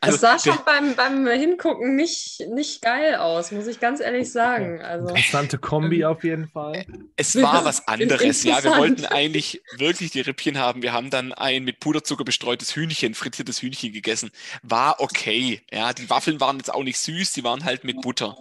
[0.00, 4.30] also, das sah schon beim, beim Hingucken nicht, nicht geil aus, muss ich ganz ehrlich
[4.30, 4.80] sagen.
[4.80, 6.84] Also, Interessante Kombi auf jeden Fall.
[7.16, 8.62] Es war was anderes, ja.
[8.62, 10.82] Wir wollten eigentlich wirklich die Rippchen haben.
[10.82, 14.30] Wir haben dann ein mit Puderzucker bestreutes Hühnchen, frittiertes Hühnchen gegessen.
[14.62, 15.62] War okay.
[15.70, 18.36] Ja, die Waffeln waren jetzt auch nicht süß, die waren halt mit Butter.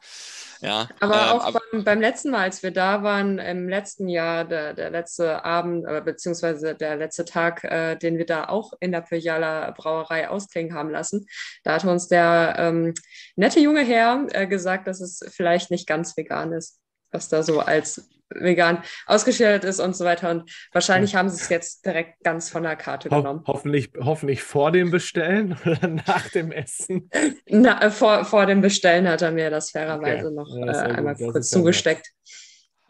[0.63, 4.07] Ja, aber ähm, auch aber, beim, beim, letzten Mal, als wir da waren, im letzten
[4.07, 8.71] Jahr, der, der letzte Abend, äh, beziehungsweise der letzte Tag, äh, den wir da auch
[8.79, 11.27] in der Pyjala Brauerei ausklingen haben lassen,
[11.65, 12.93] da hat uns der ähm,
[13.35, 16.79] nette junge Herr äh, gesagt, dass es vielleicht nicht ganz vegan ist,
[17.11, 20.29] was da so als vegan ausgestellt ist und so weiter.
[20.29, 23.43] Und wahrscheinlich haben sie es jetzt direkt ganz von der Karte Ho genommen.
[23.47, 27.09] Hoffentlich, hoffentlich vor dem Bestellen oder nach dem Essen?
[27.47, 30.35] Na, äh, vor, vor dem Bestellen hat er mir das fairerweise okay.
[30.35, 32.11] noch ja, äh, einmal kurz zugesteckt.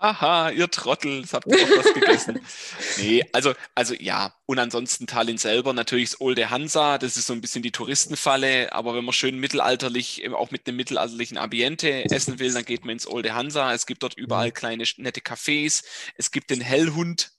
[0.03, 2.41] Aha, ihr Trottel, das habt ihr doch was gegessen.
[2.97, 4.33] nee, also, also ja.
[4.45, 8.73] Und ansonsten Tallinn selber natürlich das Olde Hansa, das ist so ein bisschen die Touristenfalle,
[8.73, 12.91] aber wenn man schön mittelalterlich, auch mit einem mittelalterlichen Ambiente essen will, dann geht man
[12.91, 13.73] ins Olde Hansa.
[13.73, 14.53] Es gibt dort überall mhm.
[14.53, 15.85] kleine nette Cafés.
[16.17, 17.31] Es gibt den Hellhund,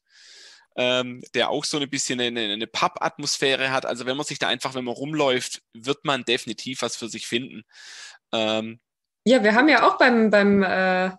[0.76, 3.84] ähm, der auch so ein bisschen eine, eine Pub-Atmosphäre hat.
[3.84, 7.26] Also wenn man sich da einfach, wenn man rumläuft, wird man definitiv was für sich
[7.26, 7.64] finden.
[8.32, 8.80] Ähm,
[9.26, 11.10] ja, wir haben ja auch beim, beim äh,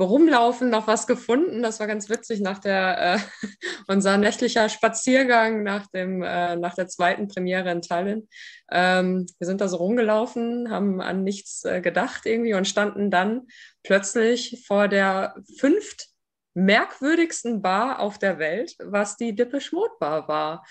[0.00, 1.62] Rumlaufen noch was gefunden.
[1.62, 3.18] Das war ganz witzig nach der, äh,
[3.88, 8.28] unser nächtlicher Spaziergang nach, dem, äh, nach der zweiten Premiere in Tallinn.
[8.70, 13.42] Ähm, wir sind da so rumgelaufen, haben an nichts äh, gedacht irgendwie und standen dann
[13.82, 16.08] plötzlich vor der fünft
[16.54, 20.66] merkwürdigsten Bar auf der Welt, was die Depeche Mode Bar war.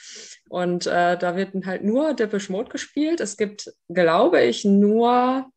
[0.50, 3.20] Und äh, da wird halt nur Depeche Mode gespielt.
[3.20, 5.50] Es gibt, glaube ich, nur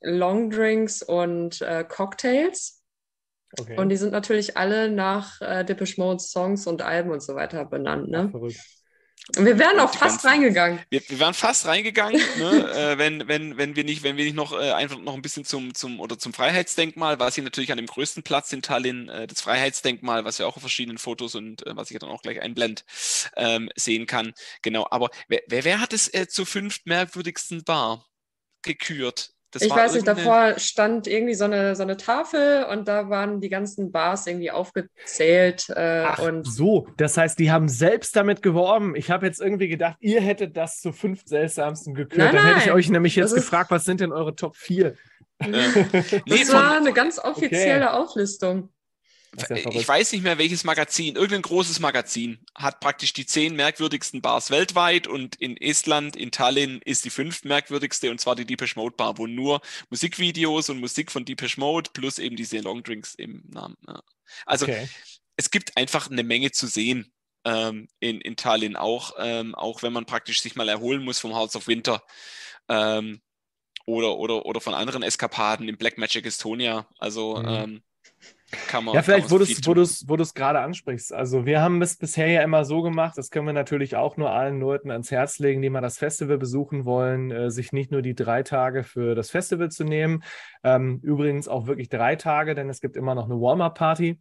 [0.00, 2.82] Longdrinks und äh, Cocktails.
[3.58, 3.78] Okay.
[3.78, 7.64] Und die sind natürlich alle nach äh, Depeche Mode Songs und Alben und so weiter
[7.64, 8.08] benannt.
[8.08, 8.30] Ne?
[8.34, 8.40] Ach,
[9.36, 10.80] wir wären auch fast ganzen, reingegangen.
[10.90, 14.36] Wir, wir wären fast reingegangen, ne, äh, wenn, wenn, wenn wir nicht, wenn wir nicht
[14.36, 17.76] noch äh, einfach noch ein bisschen zum, zum oder zum Freiheitsdenkmal, was hier natürlich an
[17.76, 21.66] dem größten Platz in Tallinn, äh, das Freiheitsdenkmal, was wir auch auf verschiedenen Fotos und
[21.66, 22.84] äh, was ich dann auch gleich einblend
[23.36, 24.32] ähm, sehen kann.
[24.62, 28.06] Genau, aber wer, wer, wer hat es äh, zur fünft merkwürdigsten Bar
[28.62, 29.32] gekürt?
[29.50, 33.40] Das ich weiß nicht, davor stand irgendwie so eine, so eine Tafel und da waren
[33.40, 35.70] die ganzen Bars irgendwie aufgezählt.
[35.70, 38.94] Äh, Ach, und so, das heißt, die haben selbst damit geworben.
[38.94, 42.18] Ich habe jetzt irgendwie gedacht, ihr hättet das zu fünf seltsamsten gekürt.
[42.18, 44.94] Nein, Dann hätte ich euch nämlich jetzt gefragt, was sind denn eure Top 4?
[45.38, 47.96] das nee, war eine ganz offizielle okay.
[47.96, 48.70] Auflistung.
[49.36, 54.22] Ja ich weiß nicht mehr, welches Magazin, irgendein großes Magazin hat praktisch die zehn merkwürdigsten
[54.22, 58.76] Bars weltweit und in Estland, in Tallinn ist die fünf merkwürdigste und zwar die Deepesh
[58.76, 59.60] Mode Bar, wo nur
[59.90, 63.76] Musikvideos und Musik von Deepesh Mode plus eben diese Longdrinks im Namen.
[63.86, 64.02] Ja.
[64.46, 64.88] Also okay.
[65.36, 67.12] es gibt einfach eine Menge zu sehen
[67.44, 71.34] ähm, in, in Tallinn auch, ähm, auch wenn man praktisch sich mal erholen muss vom
[71.34, 72.02] House of Winter.
[72.68, 73.20] Ähm,
[73.86, 76.86] oder, oder, oder von anderen Eskapaden im Black Magic Estonia.
[76.98, 77.48] Also mhm.
[77.48, 77.82] ähm,
[78.68, 79.44] kann man, ja, vielleicht, wo du
[79.82, 81.12] es wo wo gerade ansprichst.
[81.12, 84.30] Also, wir haben es bisher ja immer so gemacht, das können wir natürlich auch nur
[84.30, 88.00] allen Leuten ans Herz legen, die mal das Festival besuchen wollen, äh, sich nicht nur
[88.00, 90.22] die drei Tage für das Festival zu nehmen.
[90.64, 94.18] Ähm, übrigens auch wirklich drei Tage, denn es gibt immer noch eine Warm-Up-Party.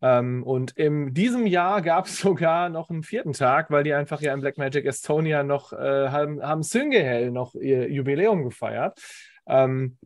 [0.00, 4.20] Ähm, und in diesem Jahr gab es sogar noch einen vierten Tag, weil die einfach
[4.20, 8.98] ja in Blackmagic Estonia noch äh, haben, haben Singehell noch ihr Jubiläum gefeiert.
[9.46, 9.98] Ähm,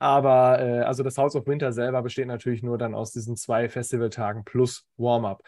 [0.00, 3.68] aber äh, also das House of Winter selber besteht natürlich nur dann aus diesen zwei
[3.68, 5.42] Festivaltagen plus Warm-up.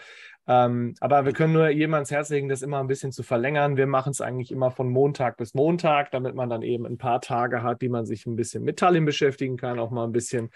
[0.47, 3.79] Ähm, aber wir können nur jedem ans Herz legen, das immer ein bisschen zu verlängern.
[3.79, 7.23] Wir machen es eigentlich immer von Montag bis Montag, damit man dann eben ein paar
[7.23, 10.51] Tage hat, die man sich ein bisschen mit Tallinn beschäftigen kann, auch mal ein bisschen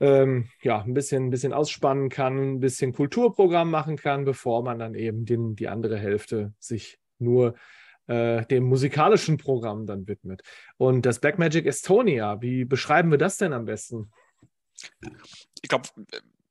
[0.00, 4.78] ähm, ja, ein bisschen, ein bisschen ausspannen kann, ein bisschen Kulturprogramm machen kann, bevor man
[4.78, 7.54] dann eben den, die andere Hälfte sich nur
[8.08, 10.42] äh, dem musikalischen Programm dann widmet.
[10.76, 14.10] Und das Blackmagic Estonia, wie beschreiben wir das denn am besten?
[15.62, 15.88] Ich glaube,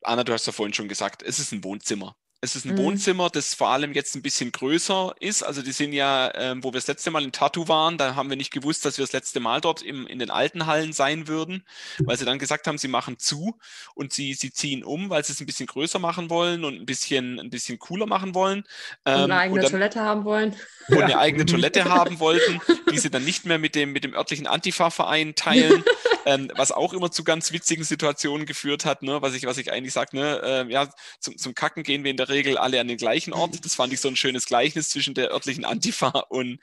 [0.02, 2.16] Anna, du hast ja vorhin schon gesagt, es ist ein Wohnzimmer.
[2.40, 2.78] Es ist ein mhm.
[2.78, 5.42] Wohnzimmer, das vor allem jetzt ein bisschen größer ist.
[5.42, 8.30] Also die sind ja, ähm, wo wir das letzte Mal in Tartu waren, da haben
[8.30, 11.28] wir nicht gewusst, dass wir das letzte Mal dort im, in den alten Hallen sein
[11.28, 11.64] würden,
[11.98, 13.58] weil sie dann gesagt haben, sie machen zu
[13.96, 16.86] und sie, sie ziehen um, weil sie es ein bisschen größer machen wollen und ein
[16.86, 18.66] bisschen, ein bisschen cooler machen wollen.
[19.06, 20.56] Ähm, und eine eigene und dann, Toilette haben wollen.
[20.90, 24.14] Und eine eigene Toilette haben wollten, die sie dann nicht mehr mit dem, mit dem
[24.14, 25.84] örtlichen Antifa-Verein teilen.
[26.28, 29.22] Ähm, was auch immer zu ganz witzigen Situationen geführt hat, ne?
[29.22, 30.42] was, ich, was ich eigentlich sage, ne?
[30.44, 33.64] Äh, ja, zum, zum Kacken gehen wir in der Regel alle an den gleichen Ort.
[33.64, 36.60] Das fand ich so ein schönes Gleichnis zwischen der örtlichen Antifa und,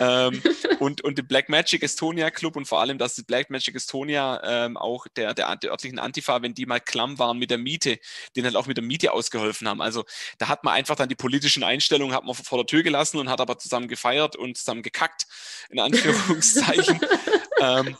[0.00, 0.42] ähm,
[0.80, 4.42] und, und dem Black Magic Estonia Club und vor allem, dass das Black Magic Estonia
[4.44, 7.98] ähm, auch der, der, der örtlichen Antifa, wenn die mal klamm waren mit der Miete,
[8.36, 9.80] denen halt auch mit der Miete ausgeholfen haben.
[9.80, 10.04] Also
[10.36, 13.30] da hat man einfach dann die politischen Einstellungen hat man vor der Tür gelassen und
[13.30, 15.26] hat aber zusammen gefeiert und zusammen gekackt,
[15.70, 17.00] in Anführungszeichen.
[17.60, 17.96] ähm,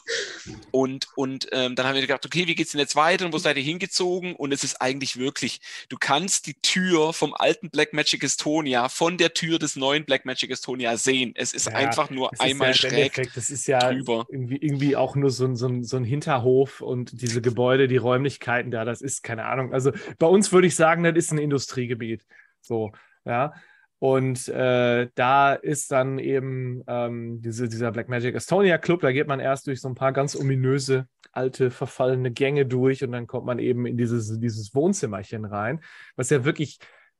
[0.71, 3.37] und und ähm, dann haben wir gedacht, okay, wie geht's denn jetzt weiter und wo
[3.37, 4.35] seid ihr hingezogen?
[4.35, 9.17] Und es ist eigentlich wirklich, du kannst die Tür vom alten Black Magic Estonia von
[9.17, 11.33] der Tür des neuen Black Magic Estonia sehen.
[11.35, 13.31] Es ist ja, einfach nur einmal ja schräg.
[13.33, 13.91] Das ist ja
[14.29, 18.85] Irgendwie, irgendwie auch nur so so, so ein Hinterhof und diese Gebäude, die Räumlichkeiten da,
[18.85, 19.73] das ist keine Ahnung.
[19.73, 22.25] Also bei uns würde ich sagen, das ist ein Industriegebiet.
[22.61, 22.91] So,
[23.25, 23.53] ja.
[23.99, 29.39] Und äh, da ist dann eben ähm, diese, dieser Blackmagic Estonia Club, da geht man
[29.39, 33.57] erst durch so ein paar ganz ominöse, alte, verfallene Gänge durch und dann kommt man
[33.57, 35.81] eben in dieses, dieses Wohnzimmerchen rein,
[36.15, 36.79] was ja wirklich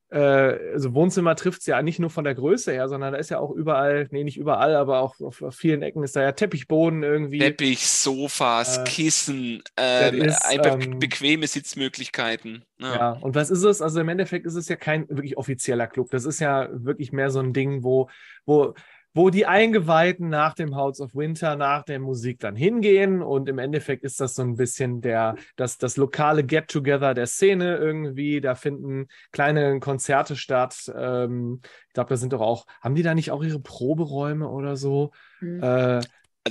[0.10, 0.20] äh,
[0.74, 3.40] also Wohnzimmer trifft es ja nicht nur von der Größe her, sondern da ist ja
[3.40, 7.04] auch überall, nee, nicht überall, aber auch auf, auf vielen Ecken ist da ja Teppichboden
[7.04, 7.40] irgendwie.
[7.40, 12.64] Teppich, Sofas, äh, Kissen, ähm, ist, einfach ähm, bequeme Sitzmöglichkeiten.
[12.80, 12.96] Ja.
[12.96, 13.82] ja, und was ist es?
[13.82, 16.10] Also im Endeffekt ist es ja kein wirklich offizieller Club.
[16.12, 18.10] Das ist ja wirklich mehr so ein Ding, wo,
[18.46, 18.76] wo
[19.18, 23.24] wo die Eingeweihten nach dem House of Winter, nach der Musik dann hingehen.
[23.24, 27.78] Und im Endeffekt ist das so ein bisschen der, das, das lokale Get-Together der Szene
[27.78, 28.42] irgendwie.
[28.42, 30.92] Da finden kleine Konzerte statt.
[30.96, 34.76] Ähm, ich glaube, da sind doch auch, haben die da nicht auch ihre Proberäume oder
[34.76, 35.10] so?
[35.42, 35.64] Mhm.
[35.64, 36.00] Äh,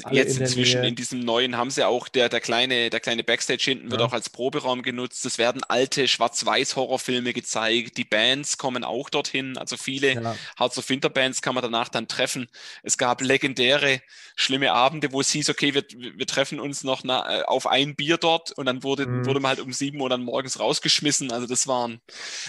[0.04, 3.24] also jetzt in inzwischen in diesem neuen haben sie auch, der, der, kleine, der kleine
[3.24, 5.24] Backstage hinten wird auch als Proberaum genutzt.
[5.26, 7.96] Es werden alte Schwarz-Weiß-Horrorfilme gezeigt.
[7.96, 9.56] Die Bands kommen auch dorthin.
[9.56, 10.36] Also viele ja.
[10.58, 12.48] Hearts of Winter Bands kann man danach dann treffen.
[12.82, 14.00] Es gab legendäre,
[14.34, 17.94] schlimme Abende, wo es hieß, okay, wir, wir treffen uns noch na, äh, auf ein
[17.94, 19.26] Bier dort und dann wurde, mhm.
[19.26, 21.32] wurde man halt um sieben Uhr dann morgens rausgeschmissen.
[21.32, 22.00] Also das waren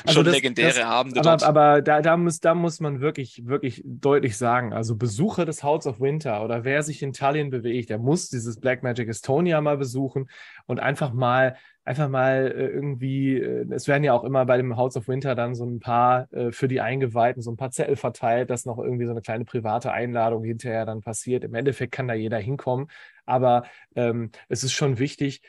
[0.04, 1.44] also schon das, legendäre das, Abende aber, dort.
[1.44, 5.88] Aber da, da, muss, da muss man wirklich, wirklich deutlich sagen, also Besucher des Hearts
[5.88, 9.62] of Winter oder wer sich in Tallinn Italien bewegt, er muss dieses Black Magic Estonia
[9.62, 10.30] mal besuchen
[10.66, 14.76] und einfach mal, einfach mal äh, irgendwie, äh, es werden ja auch immer bei dem
[14.76, 17.96] House of Winter dann so ein paar äh, für die Eingeweihten, so ein paar Zettel
[17.96, 21.44] verteilt, dass noch irgendwie so eine kleine private Einladung hinterher dann passiert.
[21.44, 22.88] Im Endeffekt kann da jeder hinkommen,
[23.26, 23.64] aber
[23.96, 25.42] ähm, es ist schon wichtig,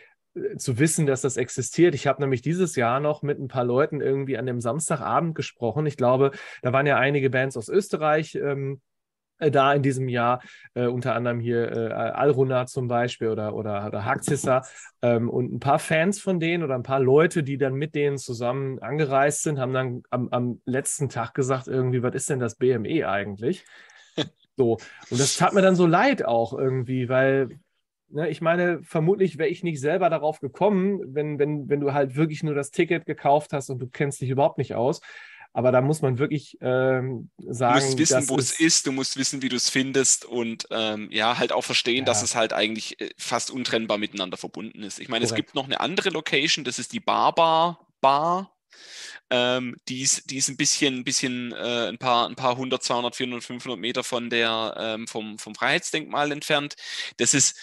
[0.57, 1.97] zu wissen, dass das existiert.
[1.97, 5.85] Ich habe nämlich dieses Jahr noch mit ein paar Leuten irgendwie an dem Samstagabend gesprochen.
[5.87, 6.31] Ich glaube,
[6.63, 8.88] da waren ja einige Bands aus Österreich ähm, äh,
[9.39, 10.41] da in diesem Jahr,
[10.75, 14.63] äh, unter anderem hier äh, Alruna zum Beispiel oder, oder, oder Haxissa
[15.03, 18.19] ähm, und ein paar Fans von denen oder ein paar Leute, die dann mit denen
[18.19, 22.57] zusammen angereist sind, haben dann am, am letzten Tag gesagt, irgendwie, was ist denn das
[22.57, 23.65] BME eigentlich?
[24.59, 24.73] So,
[25.11, 27.61] und das tat mir dann so leid auch irgendwie, weil
[28.09, 32.17] ne, ich meine, vermutlich wäre ich nicht selber darauf gekommen, wenn, wenn, wenn du halt
[32.17, 35.01] wirklich nur das Ticket gekauft hast und du kennst dich überhaupt nicht aus.
[35.59, 37.81] Aber da muss man wirklich ähm, sagen.
[37.81, 41.09] Du musst wissen, wo es ist, du musst wissen, wie du es findest und ähm,
[41.11, 42.05] ja, halt auch verstehen, ja.
[42.05, 45.01] dass es halt eigentlich äh, fast untrennbar miteinander verbunden ist.
[45.01, 45.33] Ich meine, Korrekt.
[45.33, 48.55] es gibt noch eine andere Location, das ist die Barbar Bar.
[49.31, 52.81] Ähm, die, ist, die ist ein bisschen, ein, bisschen äh, ein, paar, ein paar 100,
[52.81, 56.77] 200, 400, 500 Meter von der, ähm, vom, vom Freiheitsdenkmal entfernt.
[57.17, 57.59] Das ist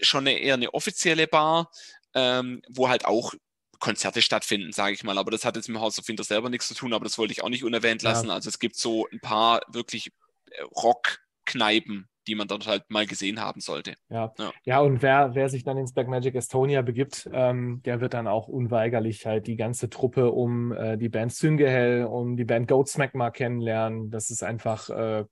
[0.00, 1.70] schon eine, eher eine offizielle Bar,
[2.14, 3.32] ähm, wo halt auch
[3.78, 5.18] Konzerte stattfinden, sage ich mal.
[5.18, 7.18] Aber das hat jetzt mit dem House of Winter selber nichts zu tun, aber das
[7.18, 8.28] wollte ich auch nicht unerwähnt lassen.
[8.28, 8.34] Ja.
[8.34, 10.10] Also es gibt so ein paar wirklich
[10.50, 13.94] äh, Rockkneipen, die man dort halt mal gesehen haben sollte.
[14.10, 14.52] Ja, ja.
[14.64, 18.26] ja und wer, wer sich dann ins Black Magic Estonia begibt, ähm, der wird dann
[18.26, 23.14] auch unweigerlich halt die ganze Truppe um äh, die Band Syngehell, um die Band Goatsmack
[23.14, 24.10] mal kennenlernen.
[24.10, 25.24] Das ist einfach äh,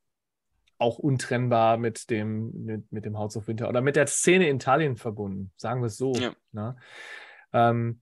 [0.78, 4.56] auch untrennbar mit dem, mit, mit dem House of Winter oder mit der Szene in
[4.56, 6.12] Italien verbunden, sagen wir es so.
[6.14, 6.34] Ja.
[6.52, 6.76] Ne?
[7.52, 8.00] Ähm,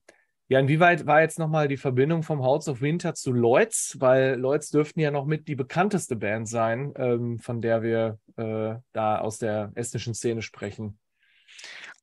[0.49, 3.97] ja, inwieweit war jetzt nochmal die Verbindung vom House of Winter zu Lloyds?
[4.01, 8.75] Weil Lloyds dürften ja noch mit die bekannteste Band sein, ähm, von der wir äh,
[8.93, 10.99] da aus der estnischen Szene sprechen.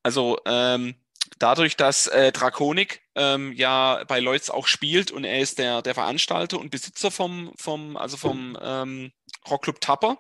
[0.04, 0.96] Also ähm,
[1.38, 5.94] dadurch, dass äh, Draconik ähm, ja bei Lloyds auch spielt und er ist der, der
[5.94, 9.12] Veranstalter und Besitzer vom, vom, also vom ähm,
[9.50, 10.18] Rockclub Tapper,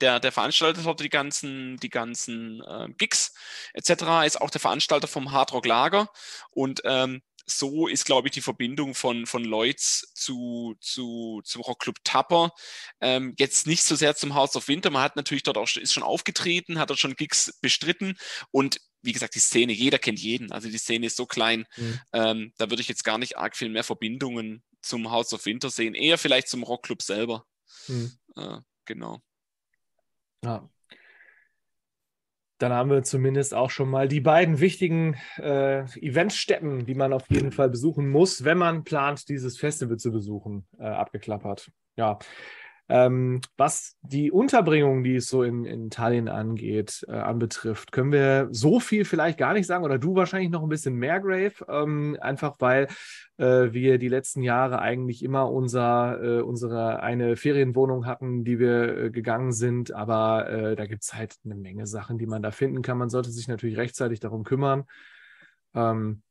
[0.00, 3.34] der, der veranstaltet dort die ganzen, die ganzen äh, Gigs
[3.74, 6.08] etc., ist auch der Veranstalter vom Hard Rock Lager
[6.50, 11.96] und ähm, so ist, glaube ich, die Verbindung von, von Lloyds zu, zu, zum Rockclub
[12.04, 12.52] Tapper.
[13.00, 14.90] Ähm, jetzt nicht so sehr zum House of Winter.
[14.90, 18.16] Man hat natürlich dort auch ist schon aufgetreten, hat dort schon Gigs bestritten
[18.50, 20.52] und wie gesagt, die Szene, jeder kennt jeden.
[20.52, 21.66] Also die Szene ist so klein.
[21.76, 22.00] Mhm.
[22.12, 25.70] Ähm, da würde ich jetzt gar nicht arg viel mehr Verbindungen zum House of Winter
[25.70, 25.94] sehen.
[25.94, 27.46] Eher vielleicht zum Rockclub selber.
[27.88, 28.12] Mhm.
[28.36, 29.22] Äh, genau.
[30.44, 30.68] Ja,
[32.60, 37.24] dann haben wir zumindest auch schon mal die beiden wichtigen äh, Eventstätten, die man auf
[37.30, 41.70] jeden Fall besuchen muss, wenn man plant, dieses Festival zu besuchen, äh, abgeklappert.
[41.96, 42.18] Ja,
[42.90, 48.48] ähm, was die Unterbringung, die es so in, in Italien angeht, äh, anbetrifft, können wir
[48.50, 52.16] so viel vielleicht gar nicht sagen oder du wahrscheinlich noch ein bisschen mehr, Grave, ähm,
[52.20, 52.88] einfach weil
[53.36, 58.96] äh, wir die letzten Jahre eigentlich immer unser, äh, unsere eine Ferienwohnung hatten, die wir
[58.96, 62.50] äh, gegangen sind, aber äh, da gibt es halt eine Menge Sachen, die man da
[62.50, 62.98] finden kann.
[62.98, 64.84] Man sollte sich natürlich rechtzeitig darum kümmern.
[65.74, 66.22] Ähm,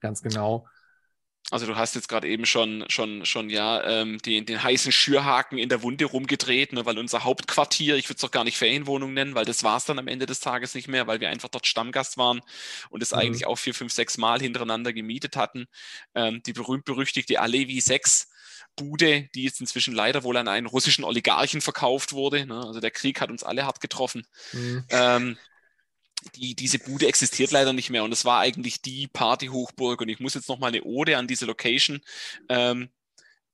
[0.00, 0.68] ganz genau.
[1.52, 5.58] Also du hast jetzt gerade eben schon, schon, schon ja ähm, den, den heißen Schürhaken
[5.58, 9.14] in der Wunde rumgedreht, ne, weil unser Hauptquartier, ich würde es doch gar nicht Ferienwohnung
[9.14, 11.48] nennen, weil das war es dann am Ende des Tages nicht mehr, weil wir einfach
[11.48, 12.40] dort Stammgast waren
[12.90, 13.18] und es mhm.
[13.18, 15.66] eigentlich auch vier, fünf, sechs Mal hintereinander gemietet hatten.
[16.16, 18.28] Ähm, die berühmt-berüchtigte Alevi 6
[18.74, 22.44] Bude, die jetzt inzwischen leider wohl an einen russischen Oligarchen verkauft wurde.
[22.44, 22.60] Ne?
[22.60, 24.26] Also der Krieg hat uns alle hart getroffen.
[24.52, 24.84] Mhm.
[24.90, 25.38] Ähm,
[26.34, 30.20] die, diese Bude existiert leider nicht mehr und es war eigentlich die Partyhochburg und ich
[30.20, 32.00] muss jetzt nochmal eine Ode an diese Location
[32.48, 32.88] ähm,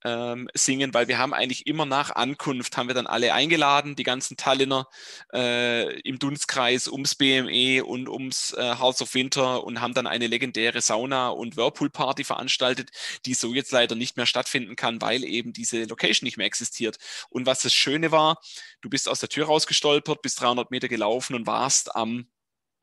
[0.03, 4.03] ähm, singen, weil wir haben eigentlich immer nach Ankunft, haben wir dann alle eingeladen, die
[4.03, 4.87] ganzen Tallinner
[5.33, 10.27] äh, im Dunstkreis ums BME und ums äh, House of Winter und haben dann eine
[10.27, 12.91] legendäre Sauna- und Whirlpool-Party veranstaltet,
[13.25, 16.97] die so jetzt leider nicht mehr stattfinden kann, weil eben diese Location nicht mehr existiert.
[17.29, 18.41] Und was das Schöne war,
[18.81, 22.27] du bist aus der Tür rausgestolpert, bist 300 Meter gelaufen und warst am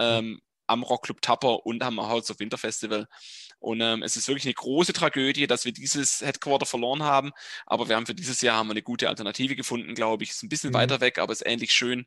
[0.00, 0.40] ähm,
[0.70, 3.08] am Rockclub Tapper und am House of Winter Festival.
[3.58, 7.32] Und ähm, es ist wirklich eine große Tragödie, dass wir dieses Headquarter verloren haben.
[7.66, 10.30] Aber wir haben für dieses Jahr haben wir eine gute Alternative gefunden, glaube ich.
[10.30, 10.74] Ist ein bisschen mhm.
[10.74, 12.06] weiter weg, aber ist ähnlich schön.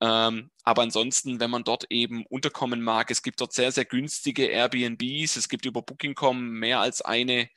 [0.00, 4.46] Ähm, aber ansonsten, wenn man dort eben unterkommen mag, es gibt dort sehr, sehr günstige
[4.46, 5.36] Airbnbs.
[5.36, 7.48] Es gibt über Booking.com mehr als eine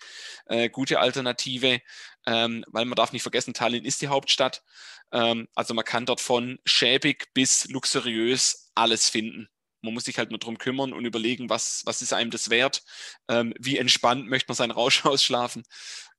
[0.45, 1.81] äh, gute Alternative,
[2.27, 4.63] ähm, weil man darf nicht vergessen, Tallinn ist die Hauptstadt.
[5.11, 9.49] Ähm, also man kann dort von schäbig bis luxuriös alles finden.
[9.85, 12.83] Man muss sich halt nur drum kümmern und überlegen, was, was ist einem das wert?
[13.29, 15.63] Ähm, wie entspannt möchte man seinen Rausch ausschlafen?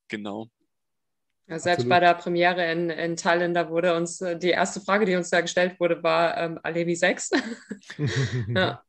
[0.08, 0.48] Genau.
[1.48, 1.90] Ja, selbst Absolut.
[1.90, 5.30] bei der Premiere in, in Thailand, da wurde uns äh, die erste Frage, die uns
[5.30, 7.30] da gestellt wurde, war ähm, Alevi 6.
[8.48, 8.82] ja.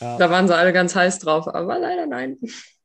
[0.00, 0.18] ja.
[0.18, 2.36] Da waren sie alle ganz heiß drauf, aber leider nein.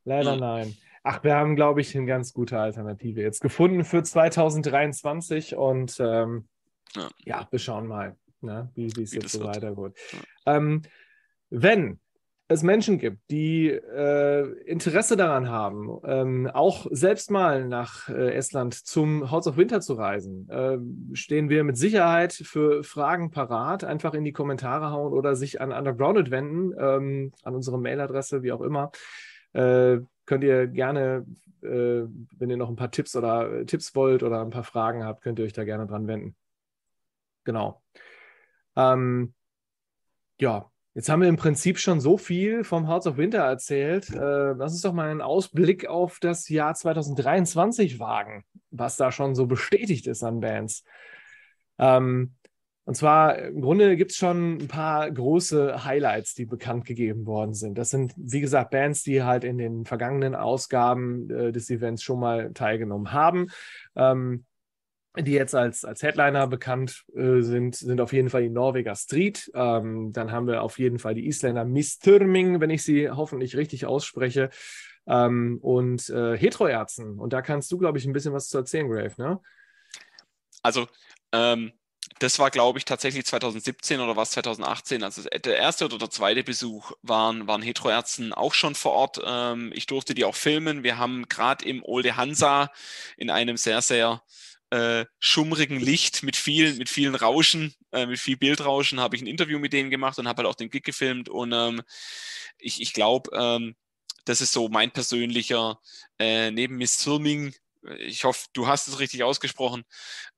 [0.06, 0.78] Leider nein.
[1.04, 6.48] Ach, wir haben, glaube ich, eine ganz gute Alternative jetzt gefunden für 2023 und ähm,
[6.96, 7.10] ja.
[7.26, 7.48] ja.
[7.52, 9.98] wir schauen mal, ne, wie, wie es jetzt so weiter wird.
[10.46, 10.56] Ja.
[10.56, 10.82] Ähm,
[11.50, 12.00] wenn
[12.52, 18.74] es Menschen gibt, die äh, Interesse daran haben, ähm, auch selbst mal nach äh, Estland
[18.74, 20.80] zum House of Winter zu reisen, äh,
[21.16, 23.84] stehen wir mit Sicherheit für Fragen parat.
[23.84, 28.52] Einfach in die Kommentare hauen oder sich an Undergrounded wenden, ähm, an unsere Mailadresse, wie
[28.52, 28.92] auch immer.
[29.54, 31.28] Äh, könnt ihr gerne,
[31.62, 32.02] äh,
[32.38, 35.22] wenn ihr noch ein paar Tipps oder äh, Tipps wollt oder ein paar Fragen habt,
[35.22, 36.36] könnt ihr euch da gerne dran wenden.
[37.44, 37.84] Genau.
[38.76, 39.34] Ähm,
[40.40, 44.10] ja, jetzt haben wir im Prinzip schon so viel vom Hearts of Winter erzählt.
[44.10, 49.36] Äh, lass uns doch mal einen Ausblick auf das Jahr 2023 wagen, was da schon
[49.36, 50.84] so bestätigt ist an Bands.
[51.78, 52.36] Ähm,
[52.90, 57.54] und zwar im Grunde gibt es schon ein paar große Highlights, die bekannt gegeben worden
[57.54, 57.78] sind.
[57.78, 62.20] Das sind, wie gesagt, Bands, die halt in den vergangenen Ausgaben äh, des Events schon
[62.20, 63.52] mal teilgenommen haben.
[63.96, 64.46] Ähm,
[65.18, 69.52] die jetzt als, als Headliner bekannt äh, sind, sind auf jeden Fall die Norweger Street.
[69.56, 73.86] Ähm, dann haben wir auf jeden Fall die Isländer Mistürming, wenn ich sie hoffentlich richtig
[73.86, 74.50] ausspreche.
[75.08, 77.20] Ähm, und äh, Heteroerzen.
[77.20, 79.40] Und da kannst du, glaube ich, ein bisschen was zu erzählen, Grave, ne?
[80.62, 80.88] Also,
[81.32, 81.72] ähm,
[82.20, 85.04] das war, glaube ich, tatsächlich 2017 oder was 2018.
[85.04, 89.22] Also der erste oder der zweite Besuch waren, waren Heteroärzten auch schon vor Ort.
[89.24, 90.84] Ähm, ich durfte die auch filmen.
[90.84, 92.72] Wir haben gerade im Olde Hansa
[93.18, 94.22] in einem sehr, sehr
[94.72, 99.28] äh, schummrigen Licht mit viel, mit vielen Rauschen, äh, mit viel Bildrauschen, habe ich ein
[99.28, 101.30] Interview mit denen gemacht und habe halt auch den Gig gefilmt.
[101.30, 101.82] Und ähm,
[102.58, 103.76] ich, ich glaube, ähm,
[104.26, 105.80] das ist so mein persönlicher,
[106.20, 107.54] äh, neben Miss Zirming,
[108.00, 109.84] ich hoffe, du hast es richtig ausgesprochen,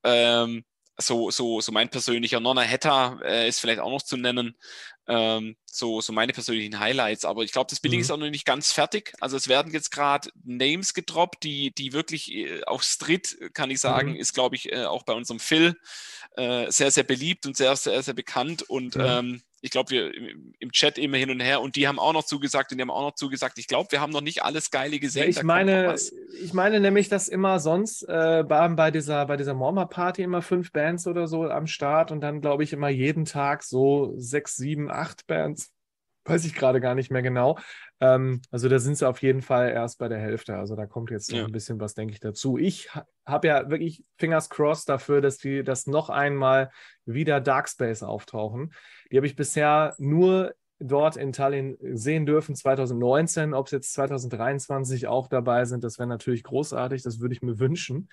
[0.04, 0.64] ähm,
[1.02, 4.56] so, so, so mein persönlicher Nonna Hetta äh, ist vielleicht auch noch zu nennen.
[5.08, 7.26] Ähm, so, so meine persönlichen Highlights.
[7.26, 8.02] Aber ich glaube, das Billing mhm.
[8.02, 9.14] ist auch noch nicht ganz fertig.
[9.20, 13.80] Also es werden jetzt gerade Names gedroppt, die, die wirklich äh, auch Street, kann ich
[13.80, 14.18] sagen, mhm.
[14.18, 15.76] ist, glaube ich, äh, auch bei unserem Phil
[16.38, 18.64] äh, sehr, sehr beliebt und sehr, sehr, sehr bekannt.
[18.64, 19.04] Und mhm.
[19.06, 20.12] ähm, ich glaube, wir
[20.60, 22.90] im Chat immer hin und her und die haben auch noch zugesagt und die haben
[22.90, 23.60] auch noch zugesagt.
[23.60, 25.30] Ich glaube, wir haben noch nicht alles Geile gesehen.
[25.30, 25.96] ich, meine,
[26.42, 30.72] ich meine nämlich, dass immer sonst äh, bei, bei dieser, bei dieser Morma-Party immer fünf
[30.72, 34.90] Bands oder so am Start und dann, glaube ich, immer jeden Tag so sechs, sieben,
[34.90, 35.72] acht Bands.
[36.26, 37.58] Weiß ich gerade gar nicht mehr genau.
[38.00, 40.56] Ähm, also da sind sie auf jeden Fall erst bei der Hälfte.
[40.56, 41.46] Also da kommt jetzt noch ja.
[41.46, 42.58] ein bisschen was, denke ich, dazu.
[42.58, 42.90] Ich
[43.26, 46.72] habe ja wirklich Fingers crossed dafür, dass die das noch einmal
[47.06, 48.74] wieder Darkspace auftauchen.
[49.12, 53.54] Die habe ich bisher nur dort in Tallinn sehen dürfen, 2019.
[53.54, 57.04] Ob es jetzt 2023 auch dabei sind, das wäre natürlich großartig.
[57.04, 58.10] Das würde ich mir wünschen.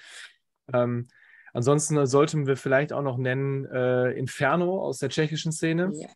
[0.73, 1.09] Ähm,
[1.53, 5.93] ansonsten sollten wir vielleicht auch noch nennen äh, Inferno aus der tschechischen Szene.
[5.95, 6.09] Ja.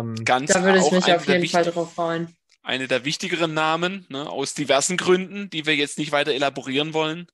[0.00, 2.34] Ähm, Ganz da würde ich mich auf jeden Fall drauf freuen.
[2.62, 7.26] Eine der wichtigeren Namen, ne, aus diversen Gründen, die wir jetzt nicht weiter elaborieren wollen.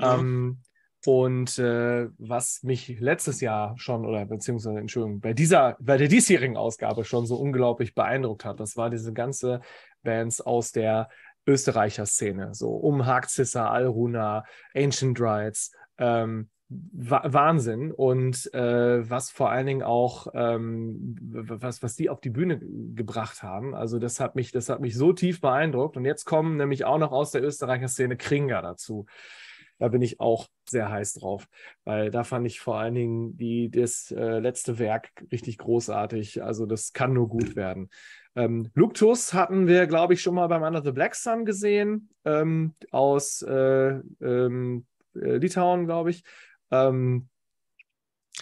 [0.00, 0.58] Ähm,
[1.06, 6.56] und äh, was mich letztes Jahr schon, oder beziehungsweise, Entschuldigung, bei dieser, bei der diesjährigen
[6.56, 9.60] Ausgabe schon so unglaublich beeindruckt hat, das war diese ganze
[10.02, 11.08] Bands aus der
[11.46, 14.44] Österreicher Szene, so um Haagzisser, Alruna,
[14.74, 17.90] Ancient Rights, ähm, Wahnsinn.
[17.92, 22.60] Und äh, was vor allen Dingen auch ähm, was was die auf die Bühne
[22.94, 23.74] gebracht haben.
[23.74, 25.96] Also das hat mich das hat mich so tief beeindruckt.
[25.96, 29.06] Und jetzt kommen nämlich auch noch aus der Österreicher Szene Kringer dazu
[29.80, 31.48] da bin ich auch sehr heiß drauf
[31.84, 36.66] weil da fand ich vor allen Dingen die das äh, letzte Werk richtig großartig also
[36.66, 37.90] das kann nur gut werden
[38.36, 42.74] ähm, Luktus hatten wir, glaube ich, schon mal beim Under the Black Sun gesehen, ähm,
[42.92, 46.22] aus äh, ähm, äh, Litauen, glaube ich.
[46.70, 47.28] Ähm,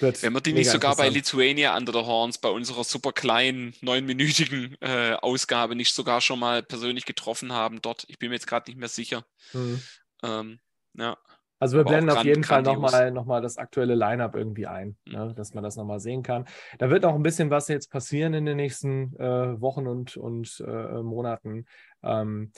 [0.01, 4.77] Wenn wir die nicht sogar bei Lithuania Under the Horns, bei unserer super kleinen, neunminütigen
[4.81, 8.05] äh, Ausgabe nicht sogar schon mal persönlich getroffen haben dort.
[8.09, 9.25] Ich bin mir jetzt gerade nicht mehr sicher.
[9.55, 9.83] Mhm.
[10.23, 10.59] Ähm,
[10.99, 11.17] ja.
[11.61, 15.13] Also wir blenden auf jeden Fall nochmal noch mal das aktuelle Line-up irgendwie ein, mhm.
[15.13, 16.45] ne, dass man das nochmal sehen kann.
[16.79, 20.63] Da wird noch ein bisschen was jetzt passieren in den nächsten äh, Wochen und, und
[20.67, 21.67] äh, Monaten.
[22.03, 22.53] Ähm,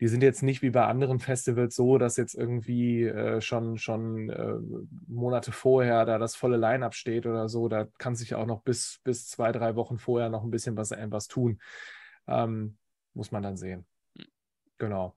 [0.00, 4.28] die sind jetzt nicht wie bei anderen Festivals so, dass jetzt irgendwie äh, schon, schon
[4.28, 4.54] äh,
[5.06, 7.68] Monate vorher da das volle Line-up steht oder so.
[7.68, 10.92] Da kann sich auch noch bis, bis zwei, drei Wochen vorher noch ein bisschen was,
[10.92, 11.60] äh, was tun.
[12.26, 12.76] Ähm,
[13.14, 13.86] muss man dann sehen.
[14.78, 15.14] Genau.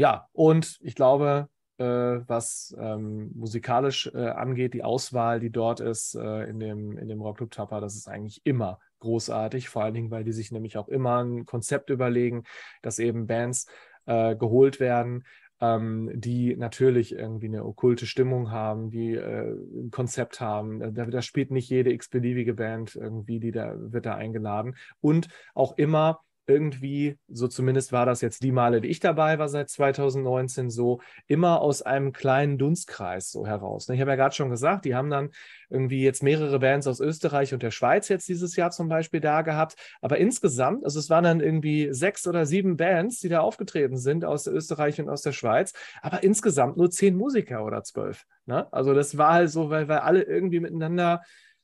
[0.00, 6.14] Ja, und ich glaube, äh, was ähm, musikalisch äh, angeht, die Auswahl, die dort ist
[6.14, 10.10] äh, in dem, in dem Rockclub Tapper, das ist eigentlich immer großartig, vor allen Dingen,
[10.10, 12.44] weil die sich nämlich auch immer ein Konzept überlegen,
[12.80, 13.66] dass eben Bands
[14.06, 15.26] äh, geholt werden,
[15.60, 20.94] ähm, die natürlich irgendwie eine okkulte Stimmung haben, die äh, ein Konzept haben.
[20.94, 25.76] Da, da spielt nicht jede x-beliebige Band irgendwie, die da wird da eingeladen und auch
[25.76, 30.70] immer irgendwie, so zumindest war das jetzt die Male, die ich dabei war seit 2019,
[30.70, 33.88] so immer aus einem kleinen Dunstkreis so heraus.
[33.88, 35.30] Ich habe ja gerade schon gesagt, die haben dann
[35.68, 39.42] irgendwie jetzt mehrere Bands aus Österreich und der Schweiz jetzt dieses Jahr zum Beispiel da
[39.42, 39.76] gehabt.
[40.00, 44.24] Aber insgesamt, also es waren dann irgendwie sechs oder sieben Bands, die da aufgetreten sind
[44.24, 45.72] aus Österreich und aus der Schweiz,
[46.02, 48.24] aber insgesamt nur zehn Musiker oder zwölf.
[48.46, 48.66] Ne?
[48.72, 51.22] Also das war halt so, weil, weil alle irgendwie miteinander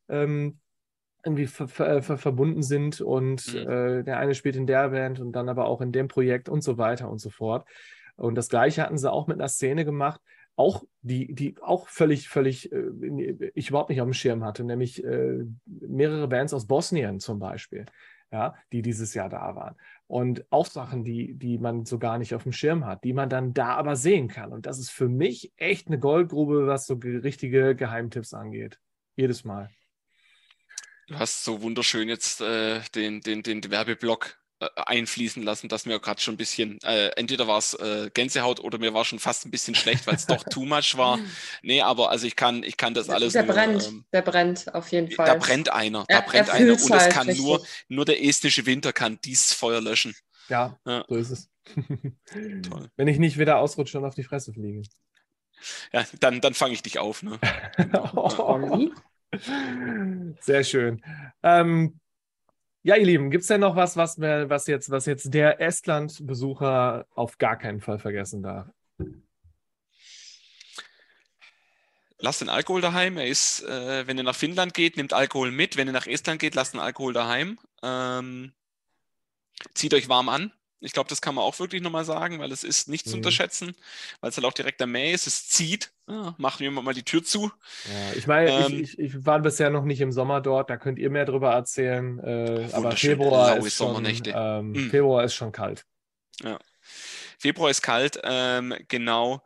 [0.09, 0.61] ähm,
[1.27, 3.69] irgendwie ver ver ver verbunden sind und mhm.
[3.69, 6.63] äh, der eine spielt in der Band und dann aber auch in dem Projekt und
[6.63, 7.69] so weiter und so fort.
[8.17, 10.21] Und das gleiche hatten sie auch mit einer Szene gemacht,
[10.57, 15.05] auch die, die auch völlig, völlig, äh, ich überhaupt nicht auf dem Schirm hatte, nämlich
[15.05, 17.85] äh, mehrere Bands aus Bosnien zum Beispiel,
[18.33, 19.77] ja, die dieses Jahr da waren.
[20.07, 23.29] Und auch Sachen, die, die man so gar nicht auf dem Schirm hat, die man
[23.29, 24.53] dann da aber sehen kann.
[24.53, 28.81] Und das ist für mich echt eine Goldgrube, was so richtige Geheimtipps angeht.
[29.17, 29.71] Jedes Mal.
[31.07, 36.01] Du hast so wunderschön jetzt äh, den, den, den Werbeblock äh, einfließen lassen, dass mir
[36.01, 39.47] gerade schon ein bisschen, äh, entweder war es äh, Gänsehaut oder mir war schon fast
[39.47, 41.19] ein bisschen schlecht, weil es doch too much war.
[41.63, 44.75] Nee, aber also ich kann, ich kann das alles der nur, brennt, ähm, der brennt
[44.75, 45.27] auf jeden Fall.
[45.27, 48.93] Da brennt einer, da brennt einer und es halt kann nur, nur der estnische Winter
[48.93, 50.15] kann dieses Feuer löschen.
[50.49, 51.05] Ja, ja.
[51.09, 51.49] so ist es.
[52.69, 52.91] Toll.
[52.97, 54.83] Wenn ich nicht wieder ausrutsche und auf die Fresse fliege.
[55.93, 57.23] Ja, dann, dann fange ich dich auf.
[57.23, 57.39] Ne?
[58.15, 58.91] oh.
[60.41, 61.03] Sehr schön.
[61.43, 62.01] Ähm,
[62.83, 67.07] ja, ihr Lieben, gibt es denn noch was, was, was, jetzt, was jetzt der Estland-Besucher
[67.15, 68.69] auf gar keinen Fall vergessen darf?
[72.19, 73.19] Lasst den Alkohol daheim.
[73.19, 75.77] Er ist, äh, wenn ihr nach Finnland geht, nehmt Alkohol mit.
[75.77, 77.59] Wenn ihr nach Estland geht, lasst den Alkohol daheim.
[77.83, 78.53] Ähm,
[79.75, 80.53] zieht euch warm an.
[80.81, 83.11] Ich glaube, das kann man auch wirklich nochmal sagen, weil es ist nicht mhm.
[83.11, 83.75] zu unterschätzen,
[84.21, 85.27] weil es halt auch direkt am Mai ist.
[85.27, 85.93] Es zieht.
[86.07, 87.51] Ah, machen wir mal die Tür zu.
[87.87, 90.77] Ja, ich meine, ähm, ich, ich, ich, war bisher noch nicht im Sommer dort, da
[90.77, 92.19] könnt ihr mehr drüber erzählen.
[92.21, 94.91] Äh, aber Februar ist, schon, ähm, mhm.
[94.91, 95.85] Februar ist schon kalt.
[96.43, 96.59] Ja.
[97.39, 99.43] Februar ist kalt, ähm, genau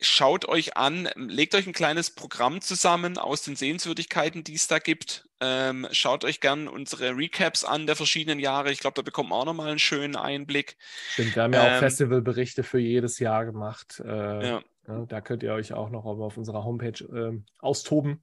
[0.00, 4.78] schaut euch an, legt euch ein kleines Programm zusammen aus den Sehenswürdigkeiten, die es da
[4.78, 5.28] gibt.
[5.44, 8.72] Ähm, schaut euch gern unsere Recaps an der verschiedenen Jahre.
[8.72, 10.78] Ich glaube, da bekommt man auch nochmal einen schönen Einblick.
[11.10, 14.02] Stimmt, wir haben ja ähm, auch Festivalberichte für jedes Jahr gemacht.
[14.04, 14.62] Äh, ja.
[14.86, 18.22] Ja, da könnt ihr euch auch noch auf unserer Homepage äh, austoben.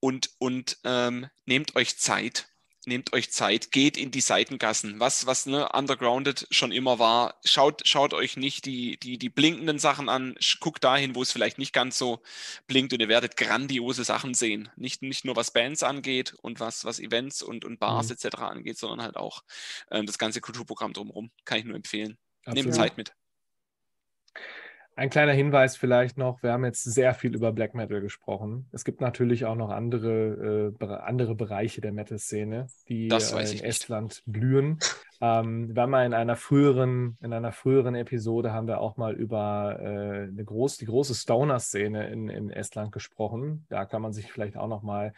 [0.00, 2.48] Und, und ähm, nehmt euch Zeit
[2.90, 7.40] nehmt euch Zeit, geht in die Seitengassen, was, was ne, undergrounded schon immer war.
[7.44, 11.58] Schaut, schaut euch nicht die, die, die blinkenden Sachen an, guckt dahin, wo es vielleicht
[11.58, 12.20] nicht ganz so
[12.66, 14.68] blinkt und ihr werdet grandiose Sachen sehen.
[14.76, 18.16] Nicht, nicht nur was Bands angeht und was, was Events und, und Bars mhm.
[18.20, 18.38] etc.
[18.38, 19.44] angeht, sondern halt auch
[19.90, 21.30] ähm, das ganze Kulturprogramm drumherum.
[21.44, 22.18] Kann ich nur empfehlen.
[22.44, 22.64] Absolut.
[22.64, 23.14] Nehmt Zeit mit.
[25.00, 28.68] Ein kleiner Hinweis vielleicht noch, wir haben jetzt sehr viel über Black Metal gesprochen.
[28.70, 34.22] Es gibt natürlich auch noch andere, äh, andere Bereiche der Metal-Szene, die äh, in Estland
[34.26, 34.78] blühen.
[35.22, 39.14] Ähm, wir haben mal in einer früheren, in einer früheren Episode haben wir auch mal
[39.14, 43.64] über äh, eine groß, die große Stoner-Szene in, in Estland gesprochen.
[43.70, 45.14] Da kann man sich vielleicht auch noch mal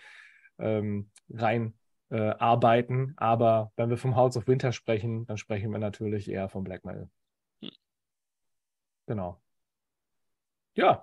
[0.61, 1.75] ähm, rein
[2.11, 3.15] äh, arbeiten.
[3.17, 6.85] Aber wenn wir vom House of Winter sprechen, dann sprechen wir natürlich eher vom Black
[6.85, 7.11] Metal.
[7.63, 7.71] Hm.
[9.07, 9.43] Genau.
[10.75, 11.03] Ja.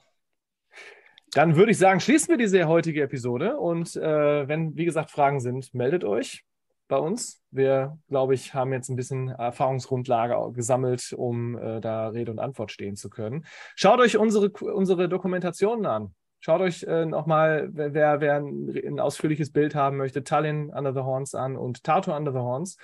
[1.33, 3.57] Dann würde ich sagen, schließen wir diese heutige Episode.
[3.57, 6.43] Und äh, wenn, wie gesagt, Fragen sind, meldet euch
[6.87, 7.41] bei uns.
[7.51, 12.71] Wir, glaube ich, haben jetzt ein bisschen Erfahrungsgrundlage gesammelt, um äh, da Rede und Antwort
[12.71, 13.45] stehen zu können.
[13.75, 16.15] Schaut euch unsere, unsere Dokumentationen an.
[16.41, 21.01] Schaut euch äh, nochmal, wer, wer ein, ein, ausführliches Bild haben möchte, Tallinn Under the
[21.01, 22.77] Horns an und Tartu Under the Horns.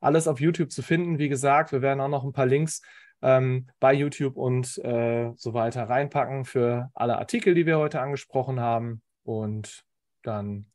[0.00, 1.18] Alles auf YouTube zu finden.
[1.18, 2.82] Wie gesagt, wir werden auch noch ein paar Links
[3.22, 8.60] ähm, bei YouTube und äh, so weiter reinpacken für alle Artikel, die wir heute angesprochen
[8.60, 9.02] haben.
[9.24, 9.84] Und
[10.22, 10.66] dann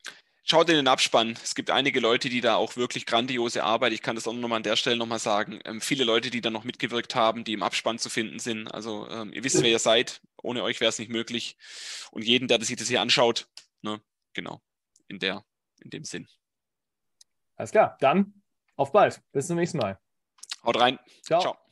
[0.45, 1.37] Schaut in den Abspann.
[1.41, 4.57] Es gibt einige Leute, die da auch wirklich grandiose Arbeit, ich kann das auch nochmal
[4.57, 7.63] an der Stelle nochmal sagen, ähm, viele Leute, die da noch mitgewirkt haben, die im
[7.63, 8.67] Abspann zu finden sind.
[8.67, 10.21] Also ähm, ihr wisst, wer ihr seid.
[10.41, 11.57] Ohne euch wäre es nicht möglich.
[12.11, 13.47] Und jeden, der sich das hier anschaut,
[13.81, 14.01] ne,
[14.33, 14.61] genau,
[15.07, 15.45] in, der,
[15.79, 16.27] in dem Sinn.
[17.55, 18.33] Alles klar, dann
[18.75, 19.21] auf bald.
[19.31, 19.97] Bis zum nächsten Mal.
[20.65, 20.99] Haut rein.
[21.21, 21.39] Ciao.
[21.39, 21.62] Ciao.